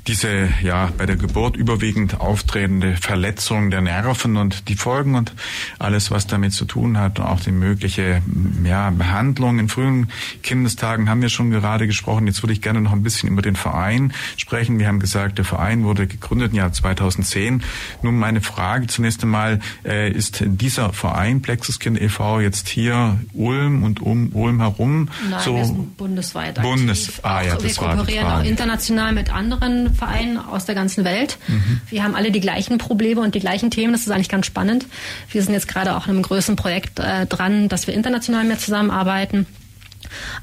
[0.06, 5.34] diese ja bei der Geburt überwiegend auftretende Verletzung der Nerven und die Folgen und
[5.80, 7.18] alles, was damit zu tun hat.
[7.18, 8.22] Und auch die mögliche
[8.62, 10.12] ja, Behandlung in frühen
[10.44, 12.28] Kindestagen haben wir schon gerade gesprochen.
[12.28, 14.78] Jetzt würde ich gerne noch ein bisschen über den Verein sprechen.
[14.78, 17.64] Wir haben gesagt, der Verein wurde gegründet im Jahr 2010.
[18.02, 22.38] Nun meine Frage zunächst einmal, äh, ist dieser Verein Plexus Kinder e.V.
[22.38, 25.08] jetzt hier Ulm und um Ulm herum.
[25.28, 27.20] Nein, so wir sind bundesweit Bundes aktiv.
[27.24, 31.38] ah, ja, auch, wir kooperieren auch international mit anderen Vereinen aus der ganzen Welt.
[31.48, 31.80] Mhm.
[31.88, 33.92] Wir haben alle die gleichen Probleme und die gleichen Themen.
[33.92, 34.86] Das ist eigentlich ganz spannend.
[35.30, 38.58] Wir sind jetzt gerade auch in einem größeren Projekt äh, dran, dass wir international mehr
[38.58, 39.46] zusammenarbeiten.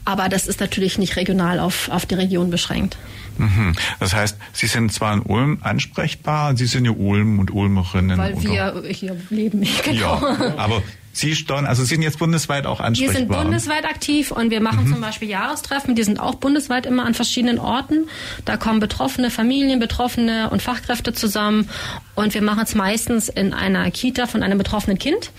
[0.03, 2.97] Aber das ist natürlich nicht regional auf, auf die Region beschränkt.
[3.37, 3.75] Mhm.
[3.99, 8.17] Das heißt, Sie sind zwar in Ulm ansprechbar, Sie sind ja Ulm und Ulmerinnen.
[8.17, 9.65] Weil wir hier leben.
[9.83, 10.21] Genau.
[10.21, 10.81] ja, aber
[11.17, 13.15] Sie steuern, also Sie sind jetzt bundesweit auch Wir ansprechbar.
[13.15, 15.95] sind bundesweit aktiv und wir machen zum Beispiel Jahrestreffen.
[15.95, 18.09] Die sind auch bundesweit immer an verschiedenen Orten.
[18.43, 21.69] Da kommen betroffene Familien, Betroffene und Fachkräfte zusammen.
[22.15, 25.31] Und wir machen es meistens in einer Kita von einem betroffenen Kind,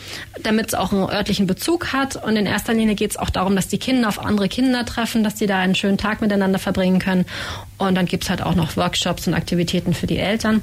[0.42, 2.22] damit es auch einen örtlichen Bezug hat.
[2.22, 5.24] Und in erster Linie geht es auch darum, dass die Kinder auf andere Kinder treffen,
[5.24, 7.24] dass sie da einen schönen Tag miteinander verbringen können.
[7.78, 10.62] Und dann gibt's halt auch noch Workshops und Aktivitäten für die Eltern.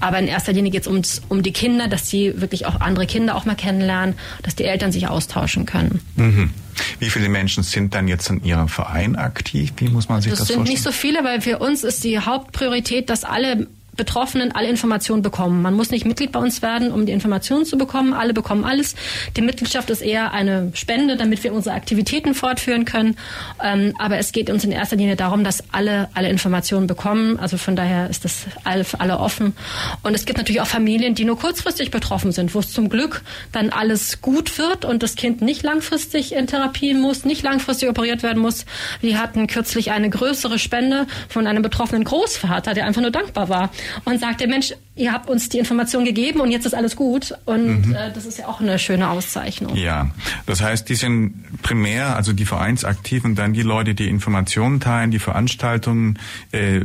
[0.00, 3.34] Aber in erster Linie geht's ums um die Kinder, dass sie wirklich auch andere Kinder
[3.34, 6.00] auch mal kennenlernen, dass die Eltern sich austauschen können.
[6.16, 6.50] Mhm.
[6.98, 9.72] Wie viele Menschen sind dann jetzt in Ihrem Verein aktiv?
[9.76, 10.74] Wie muss man sich das, Das sind vorstellen?
[10.74, 13.66] nicht so viele, weil für uns ist die Hauptpriorität, dass alle
[13.96, 15.62] Betroffenen alle Informationen bekommen.
[15.62, 18.12] Man muss nicht Mitglied bei uns werden, um die Informationen zu bekommen.
[18.12, 18.94] Alle bekommen alles.
[19.36, 23.16] Die Mitgliedschaft ist eher eine Spende, damit wir unsere Aktivitäten fortführen können.
[23.62, 27.38] Ähm, aber es geht uns in erster Linie darum, dass alle alle Informationen bekommen.
[27.38, 29.54] Also von daher ist das alle, für alle offen.
[30.02, 33.22] Und es gibt natürlich auch Familien, die nur kurzfristig betroffen sind, wo es zum Glück
[33.52, 38.22] dann alles gut wird und das Kind nicht langfristig in Therapie muss, nicht langfristig operiert
[38.22, 38.64] werden muss.
[39.00, 43.70] Wir hatten kürzlich eine größere Spende von einem betroffenen Großvater, der einfach nur dankbar war
[44.04, 47.34] und sagte, Mensch, ihr habt uns die Information gegeben und jetzt ist alles gut.
[47.44, 49.74] Und äh, das ist ja auch eine schöne Auszeichnung.
[49.76, 50.10] Ja,
[50.46, 55.18] das heißt, die sind primär, also die Vereinsaktiven, dann die Leute, die Informationen teilen, die
[55.18, 56.18] Veranstaltungen
[56.52, 56.80] äh,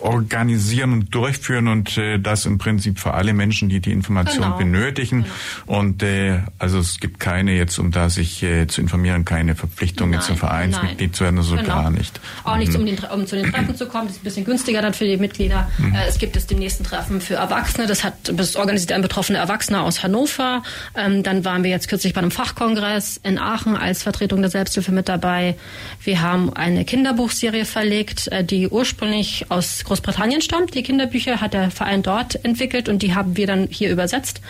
[0.00, 4.56] organisieren und durchführen und äh, das im Prinzip für alle Menschen, die die Information Genau.
[4.58, 5.26] benötigen.
[5.66, 10.12] Und äh, also es gibt keine jetzt, um da sich äh, zu informieren, keine Verpflichtung
[10.12, 11.14] jetzt zum Nein, Vereinsmitglied nein.
[11.14, 11.68] zu werden, so Genau.
[11.68, 12.20] gar nicht.
[12.44, 12.78] Auch nicht, Mhm.
[12.80, 14.06] um, den, um zu den Treffen zu kommen.
[14.08, 15.70] Das ist ein bisschen günstiger dann für die Mitglieder.
[15.78, 15.94] Mhm.
[15.94, 17.86] Äh, es gibt jetzt die nächsten Treffen für Erwachsene.
[17.86, 20.62] Das hat das organisiert ein betroffener Erwachsener aus Hannover.
[20.96, 24.92] Ähm, dann waren wir jetzt kürzlich bei einem Fachkongress in Aachen als Vertretung der Selbsthilfe
[24.92, 25.56] mit dabei.
[26.02, 30.74] Wir haben eine Kinderbuchserie verlegt, äh, die ursprünglich aus Großbritannien stammt.
[30.74, 34.40] Die Kinderbücher hat der Verein dort entwickelt und die haben wir dann hier übersetzt.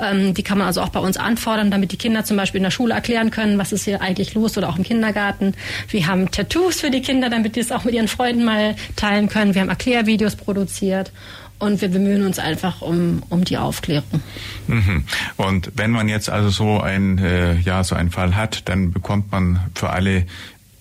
[0.00, 2.64] Ähm, die kann man also auch bei uns anfordern, damit die Kinder zum Beispiel in
[2.64, 5.54] der Schule erklären können, was ist hier eigentlich los oder auch im Kindergarten.
[5.88, 9.28] Wir haben Tattoos für die Kinder, damit die es auch mit ihren Freunden mal teilen
[9.28, 9.54] können.
[9.54, 11.10] Wir haben Erklärvideos produziert
[11.64, 14.22] und wir bemühen uns einfach um, um die Aufklärung.
[14.68, 15.04] Mhm.
[15.36, 19.32] Und wenn man jetzt also so ein äh, ja so einen Fall hat, dann bekommt
[19.32, 20.26] man für alle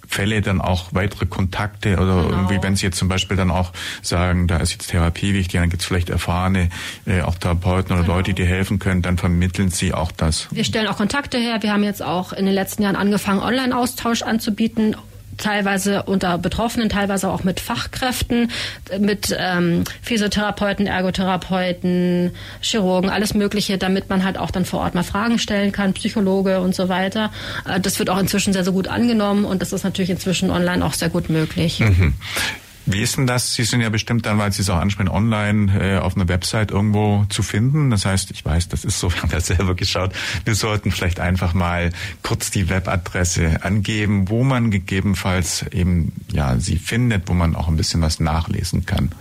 [0.07, 2.29] Fälle dann auch weitere Kontakte oder Genau.
[2.29, 3.71] irgendwie, wenn Sie jetzt zum Beispiel dann auch
[4.03, 6.69] sagen, da ist jetzt Therapie wichtig, dann gibt es vielleicht erfahrene
[7.07, 8.17] äh, auch Therapeuten oder Genau.
[8.17, 10.47] Leute, die helfen können, dann vermitteln Sie auch das.
[10.51, 11.63] Wir stellen auch Kontakte her.
[11.63, 14.95] Wir haben jetzt auch in den letzten Jahren angefangen, Online-Austausch anzubieten.
[15.37, 18.51] Teilweise unter Betroffenen, teilweise auch mit Fachkräften,
[18.99, 22.31] mit ähm, Physiotherapeuten, Ergotherapeuten,
[22.61, 26.61] Chirurgen, alles Mögliche, damit man halt auch dann vor Ort mal Fragen stellen kann, Psychologe
[26.61, 27.31] und so weiter.
[27.67, 30.85] Äh, das wird auch inzwischen sehr, sehr gut angenommen und das ist natürlich inzwischen online
[30.85, 31.79] auch sehr gut möglich.
[31.79, 32.13] Mhm.
[32.85, 33.53] Wie ist denn das?
[33.53, 36.71] Sie sind ja bestimmt dann, weil Sie es auch ansprechen, online äh, auf einer Website
[36.71, 37.89] irgendwo zu finden.
[37.89, 40.13] Das heißt, ich weiß, das ist so, wir haben ja selber geschaut.
[40.43, 41.91] Wir sollten vielleicht einfach mal
[42.23, 47.77] kurz die Webadresse angeben, wo man gegebenenfalls eben ja Sie findet, wo man auch ein
[47.77, 49.11] bisschen was nachlesen kann.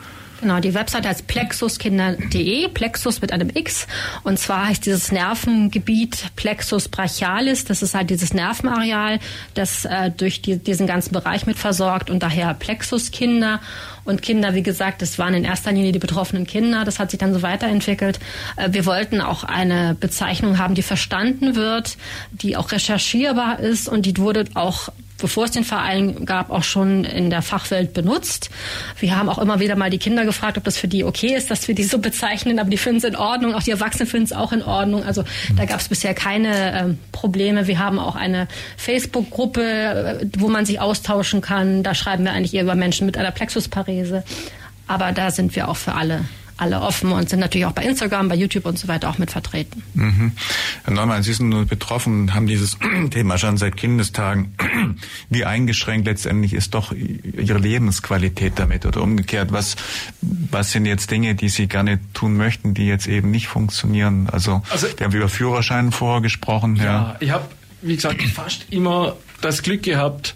[0.43, 3.87] Genau, die Website heißt plexuskinder.de, Plexus mit einem X.
[4.25, 7.65] Und zwar heißt dieses Nervengebiet Plexus brachialis.
[7.65, 9.21] Das ist halt dieses Nervenareal,
[9.55, 13.61] das äh, durch die, diesen ganzen Bereich mit versorgt und daher Plexuskinder.
[14.05, 16.85] Und Kinder, wie gesagt, das waren in erster Linie die betroffenen Kinder.
[16.85, 18.19] Das hat sich dann so weiterentwickelt.
[18.57, 21.97] Äh, wir wollten auch eine Bezeichnung haben, die verstanden wird,
[22.33, 24.89] die auch recherchierbar ist und die wurde auch
[25.23, 28.51] bevor es den Verein gab, auch schon in der Fachwelt benutzt.
[28.99, 31.51] Wir haben auch immer wieder mal die Kinder gefragt, ob das für die okay ist,
[31.51, 33.55] dass wir die so bezeichnen, aber die finden es in Ordnung.
[33.55, 35.05] Auch die Erwachsenen finden es auch in Ordnung.
[35.05, 35.25] Also
[35.57, 37.67] da gab es bisher keine ähm, Probleme.
[37.67, 41.83] Wir haben auch eine Facebook-Gruppe, äh, wo man sich austauschen kann.
[41.83, 44.25] Da schreiben wir eigentlich eher über Menschen mit einer Plexusparese.
[44.89, 46.23] Aber da sind wir auch für alle
[46.57, 49.31] alle offen und sind natürlich auch bei Instagram, bei YouTube und so weiter auch mit
[49.31, 49.83] vertreten.
[49.95, 50.33] Mhm.
[50.85, 52.79] Herr Neumann, Sie sind nur betroffen, haben dieses
[53.11, 54.55] Thema schon seit Kindestagen.
[55.31, 59.53] Wie eingeschränkt letztendlich ist doch Ihre Lebensqualität damit oder umgekehrt?
[59.53, 59.77] Was,
[60.21, 64.29] was sind jetzt Dinge, die Sie gerne tun möchten, die jetzt eben nicht funktionieren?
[64.31, 66.77] Also, also wir haben über Führerschein vorher gesprochen.
[66.77, 67.17] Ja, ja.
[67.21, 67.45] ich habe,
[67.83, 70.35] wie gesagt, fast immer das Glück gehabt,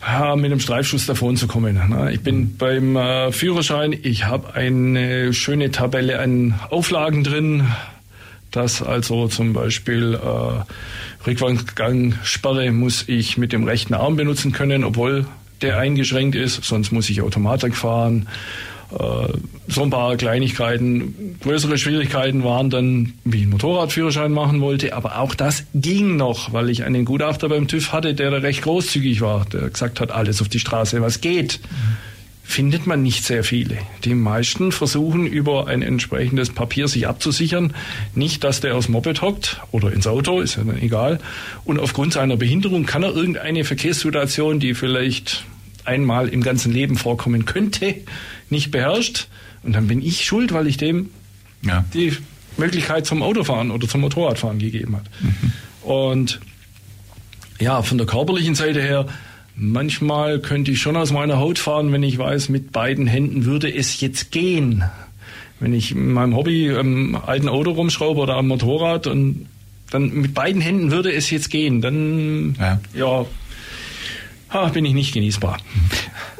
[0.00, 2.08] mit einem Streifschuss davon zu kommen.
[2.12, 7.66] Ich bin beim äh, Führerschein, ich habe eine schöne Tabelle an Auflagen drin,
[8.50, 15.26] dass also zum Beispiel äh, Rückwärtsgangsperre muss ich mit dem rechten Arm benutzen können, obwohl
[15.62, 18.28] der eingeschränkt ist, sonst muss ich Automatik fahren.
[18.90, 19.28] Äh,
[19.66, 21.36] so ein paar Kleinigkeiten.
[21.42, 26.52] Größere Schwierigkeiten waren dann, wie ich einen Motorradführerschein machen wollte, aber auch das ging noch,
[26.52, 30.10] weil ich einen Gutachter beim TÜV hatte, der da recht großzügig war, der gesagt hat,
[30.10, 31.60] alles auf die Straße, was geht.
[32.42, 33.76] Findet man nicht sehr viele.
[34.04, 37.74] Die meisten versuchen über ein entsprechendes Papier sich abzusichern.
[38.14, 41.18] Nicht, dass der aufs Moped hockt oder ins Auto, ist ja dann egal.
[41.66, 45.44] Und aufgrund seiner Behinderung kann er irgendeine Verkehrssituation, die vielleicht
[45.84, 47.96] einmal im ganzen Leben vorkommen könnte,
[48.50, 49.28] nicht beherrscht.
[49.62, 51.10] Und dann bin ich schuld, weil ich dem
[51.62, 51.84] ja.
[51.94, 52.16] die
[52.56, 55.04] Möglichkeit zum Autofahren oder zum Motorradfahren gegeben hat.
[55.20, 55.52] Mhm.
[55.88, 56.40] Und
[57.60, 59.06] ja, von der körperlichen Seite her,
[59.56, 63.72] manchmal könnte ich schon aus meiner Haut fahren, wenn ich weiß, mit beiden Händen würde
[63.72, 64.84] es jetzt gehen.
[65.60, 69.46] Wenn ich in meinem Hobby im alten Auto rumschraube oder am Motorrad und
[69.90, 73.26] dann mit beiden Händen würde es jetzt gehen, dann ja,
[74.52, 75.58] ja bin ich nicht genießbar.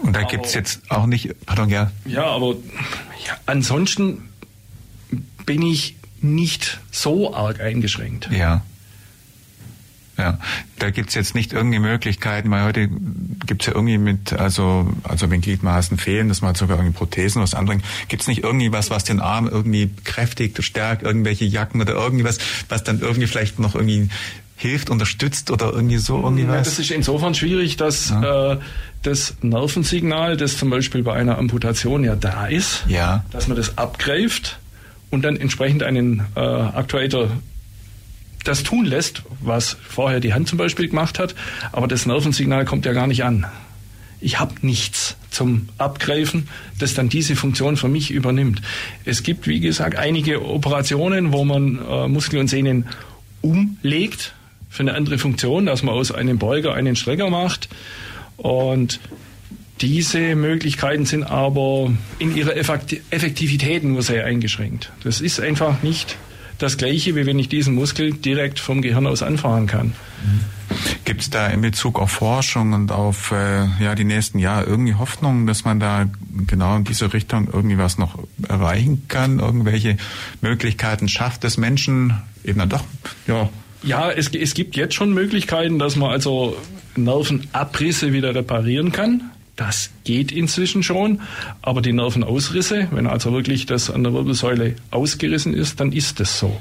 [0.03, 1.91] Und da gibt es jetzt auch nicht, pardon, ja.
[2.05, 2.55] Ja, aber
[3.27, 4.29] ja, ansonsten
[5.45, 8.29] bin ich nicht so arg eingeschränkt.
[8.31, 8.63] Ja.
[10.19, 10.37] Ja,
[10.81, 12.89] da gibt's jetzt nicht irgendwie Möglichkeiten, weil heute
[13.47, 17.45] gibt's ja irgendwie mit, also, also wenn Gliedmaßen fehlen, dass man sogar irgendwie Prothesen oder
[17.45, 21.93] was anderes, gibt's nicht irgendwie was, was den Arm irgendwie kräftigt, stärkt, irgendwelche Jacken oder
[21.93, 22.39] irgendwas,
[22.69, 24.09] was dann irgendwie vielleicht noch irgendwie
[24.59, 26.69] hilft, unterstützt oder irgendwie so irgendwie ja, was?
[26.69, 28.53] Das ist insofern schwierig, dass ja.
[28.53, 28.59] äh,
[29.03, 33.25] das Nervensignal, das zum Beispiel bei einer Amputation ja da ist, ja.
[33.31, 34.59] dass man das abgreift
[35.11, 37.31] und dann entsprechend einen äh, Actuator
[38.43, 41.37] das tun lässt, was vorher die Hand zum Beispiel gemacht hat,
[41.71, 43.47] aber das Nervensignal kommt ja gar nicht an.
[44.21, 46.49] Ich habe nichts zum Abgreifen,
[46.81, 48.61] das dann diese Funktion für mich übernimmt.
[49.05, 52.87] Es gibt, wie gesagt, einige Operationen, wo man äh, Muskel und Sehnen
[53.41, 54.35] umlegt
[54.69, 57.69] für eine andere Funktion, dass man aus einem Beuger einen Strecker macht.
[58.37, 59.01] Und
[59.81, 64.93] diese Möglichkeiten sind aber in ihrer Effektivität nur sehr eingeschränkt.
[65.05, 66.17] Das ist einfach nicht
[66.59, 69.93] das Gleiche, wie wenn ich diesen Muskel direkt vom Gehirn aus anfahren kann.
[71.05, 74.95] Gibt es da in Bezug auf Forschung und auf äh, ja, die nächsten Jahre irgendwie
[74.95, 76.07] Hoffnung, dass man da
[76.47, 79.39] genau in diese Richtung irgendwie was noch erreichen kann?
[79.39, 79.97] Irgendwelche
[80.41, 82.15] Möglichkeiten schafft es Menschen
[82.45, 82.85] eben dann doch
[83.27, 83.49] ja,
[83.83, 86.57] ja, es, es gibt jetzt schon Möglichkeiten, dass man also
[86.97, 89.31] Nervenabrisse wieder reparieren kann.
[89.57, 91.21] Das geht inzwischen schon,
[91.63, 96.39] aber die Nervenausrisse, wenn also wirklich das an der Wirbelsäule ausgerissen ist, dann ist das
[96.39, 96.61] so.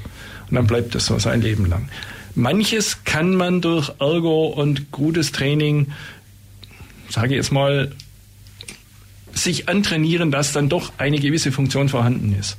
[0.50, 1.88] Und dann bleibt das so sein Leben lang.
[2.34, 5.92] Manches kann man durch Ergo und gutes Training,
[7.08, 7.92] sage ich jetzt mal,
[9.32, 12.56] sich antrainieren, dass dann doch eine gewisse Funktion vorhanden ist.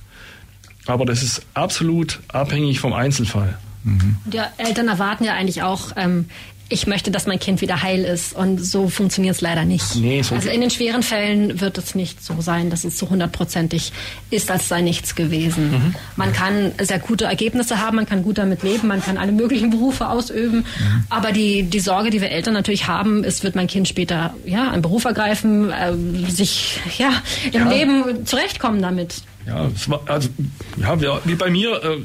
[0.85, 3.57] Aber das ist absolut abhängig vom Einzelfall.
[3.83, 4.17] Mhm.
[4.25, 6.25] Und ja, Eltern erwarten ja eigentlich auch, ähm,
[6.71, 8.33] ich möchte, dass mein Kind wieder heil ist.
[8.33, 9.95] Und so funktioniert es leider nicht.
[9.95, 13.09] Nee, so also in den schweren Fällen wird es nicht so sein, dass es so
[13.09, 13.91] hundertprozentig
[14.29, 15.71] ist, als sei nichts gewesen.
[15.71, 15.95] Mhm.
[16.15, 19.71] Man kann sehr gute Ergebnisse haben, man kann gut damit leben, man kann alle möglichen
[19.71, 20.59] Berufe ausüben.
[20.59, 21.03] Mhm.
[21.09, 24.69] Aber die, die Sorge, die wir Eltern natürlich haben, ist, wird mein Kind später ja,
[24.69, 25.95] einen Beruf ergreifen, äh,
[26.29, 27.11] sich ja,
[27.51, 27.69] im ja.
[27.69, 29.23] Leben zurechtkommen damit.
[29.47, 30.29] Ja, war, also,
[30.77, 31.83] ja, wie bei mir.
[31.83, 31.97] Äh,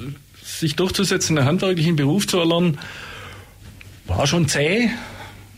[0.60, 2.78] sich durchzusetzen, einen handwerklichen Beruf zu erlernen,
[4.06, 4.90] war schon zäh.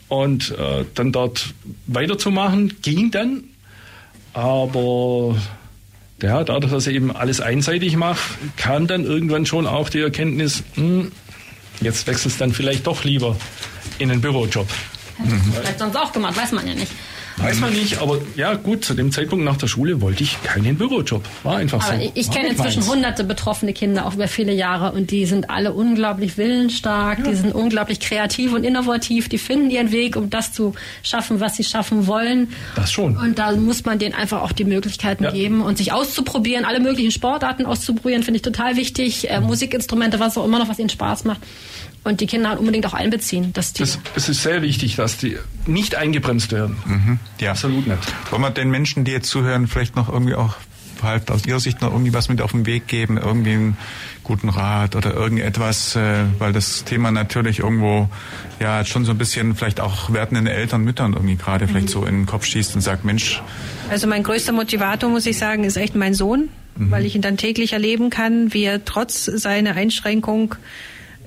[0.09, 1.53] Und äh, dann dort
[1.89, 3.43] weiterzumachen, ging dann.
[4.33, 5.35] Aber
[6.23, 8.21] ja, dadurch, dass ich eben alles einseitig mache,
[8.57, 11.11] kam dann irgendwann schon auch die Erkenntnis, hm,
[11.81, 13.37] jetzt wechselst du dann vielleicht doch lieber
[13.99, 14.69] in einen Bürojob.
[15.19, 16.93] Hättest du vielleicht sonst auch gemacht, weiß man ja nicht.
[17.39, 20.76] Weiß man nicht, aber ja gut, zu dem Zeitpunkt nach der Schule wollte ich keinen
[20.76, 21.22] Bürojob.
[21.43, 22.12] War einfach aber so.
[22.14, 22.91] Ich, kenne inzwischen meins.
[22.91, 27.24] hunderte betroffene Kinder, auch über viele Jahre, und die sind alle unglaublich willensstark, ja.
[27.26, 31.57] die sind unglaublich kreativ und innovativ, die finden ihren Weg, um das zu schaffen, was
[31.57, 32.49] sie schaffen wollen.
[32.74, 33.16] Das schon.
[33.16, 35.30] Und da muss man denen einfach auch die Möglichkeiten ja.
[35.30, 39.28] geben und sich auszuprobieren, alle möglichen Sportarten auszuprobieren, finde ich total wichtig.
[39.28, 39.47] Äh, mhm.
[39.47, 41.41] Musikinstrumente, was auch immer noch, was ihnen Spaß macht
[42.07, 43.53] und die Kinder halt unbedingt auch einbeziehen.
[43.53, 46.77] Dass die es, es ist sehr wichtig, dass die nicht eingebremst werden.
[46.87, 47.51] Mhm, ja.
[47.51, 48.01] Absolut nicht.
[48.31, 50.55] Wollen wir den Menschen, die jetzt zuhören, vielleicht noch irgendwie auch
[51.03, 53.77] Halft aus Ihrer Sicht noch irgendwie was mit auf den Weg geben, irgendwie einen
[54.25, 58.09] guten Rat oder irgendetwas, äh, weil das Thema natürlich irgendwo
[58.61, 61.71] ja schon so ein bisschen vielleicht auch werdenden Eltern, Müttern irgendwie gerade mhm.
[61.71, 63.43] vielleicht so in den Kopf schießt und sagt, Mensch.
[63.91, 66.91] Also mein größter Motivator, muss ich sagen, ist echt mein Sohn, mhm.
[66.91, 70.55] weil ich ihn dann täglich erleben kann, wie er trotz seiner Einschränkung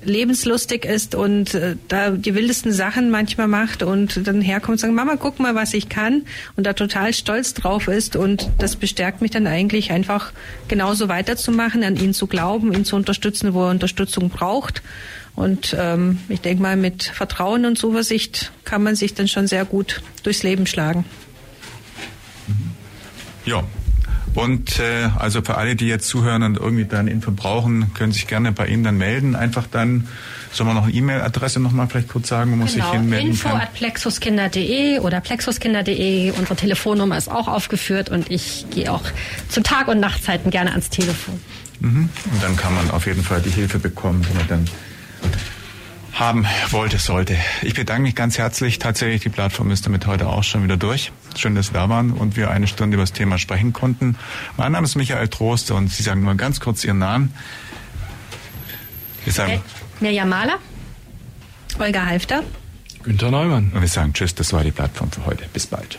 [0.04, 4.92] lebenslustig ist und äh, da die wildesten Sachen manchmal macht und dann herkommt und sagt,
[4.92, 6.22] Mama, guck mal, was ich kann
[6.56, 10.32] und da total stolz drauf ist und das bestärkt mich dann eigentlich einfach
[10.68, 14.82] genauso weiterzumachen, an ihn zu glauben, ihn zu unterstützen, wo er Unterstützung braucht.
[15.36, 19.64] Und ähm, ich denke mal, mit Vertrauen und Zuversicht kann man sich dann schon sehr
[19.64, 21.04] gut durchs Leben schlagen.
[23.46, 23.64] Ja,
[24.34, 28.26] und äh, also für alle, die jetzt zuhören und irgendwie dann Info brauchen, können sich
[28.26, 29.34] gerne bei Ihnen dann melden.
[29.34, 30.06] Einfach dann,
[30.52, 32.84] sollen wir noch eine E-Mail-Adresse nochmal vielleicht kurz sagen, wo man genau.
[32.84, 33.60] sich hinmelden Info kann?
[33.60, 36.30] at plexuskinder.de oder plexuskinder.de.
[36.32, 39.02] Unsere Telefonnummer ist auch aufgeführt und ich gehe auch
[39.48, 41.40] zu Tag- und Nachtzeiten gerne ans Telefon.
[41.80, 42.08] Mhm.
[42.32, 44.64] Und dann kann man auf jeden Fall die Hilfe bekommen, die man dann
[46.20, 47.36] haben wollte, sollte.
[47.62, 48.78] Ich bedanke mich ganz herzlich.
[48.78, 51.12] Tatsächlich, die Plattform ist damit heute auch schon wieder durch.
[51.36, 54.16] Schön, dass Sie da waren und wir eine Stunde über das Thema sprechen konnten.
[54.56, 57.34] Mein Name ist Michael Trost und Sie sagen mal ganz kurz Ihren Namen.
[59.24, 59.62] Wir sagen
[60.00, 60.58] Mirjam Mahler.
[61.78, 62.42] Olga Halfter.
[63.02, 63.72] Günter Neumann.
[63.74, 65.46] Und wir sagen Tschüss, das war die Plattform für heute.
[65.52, 65.98] Bis bald.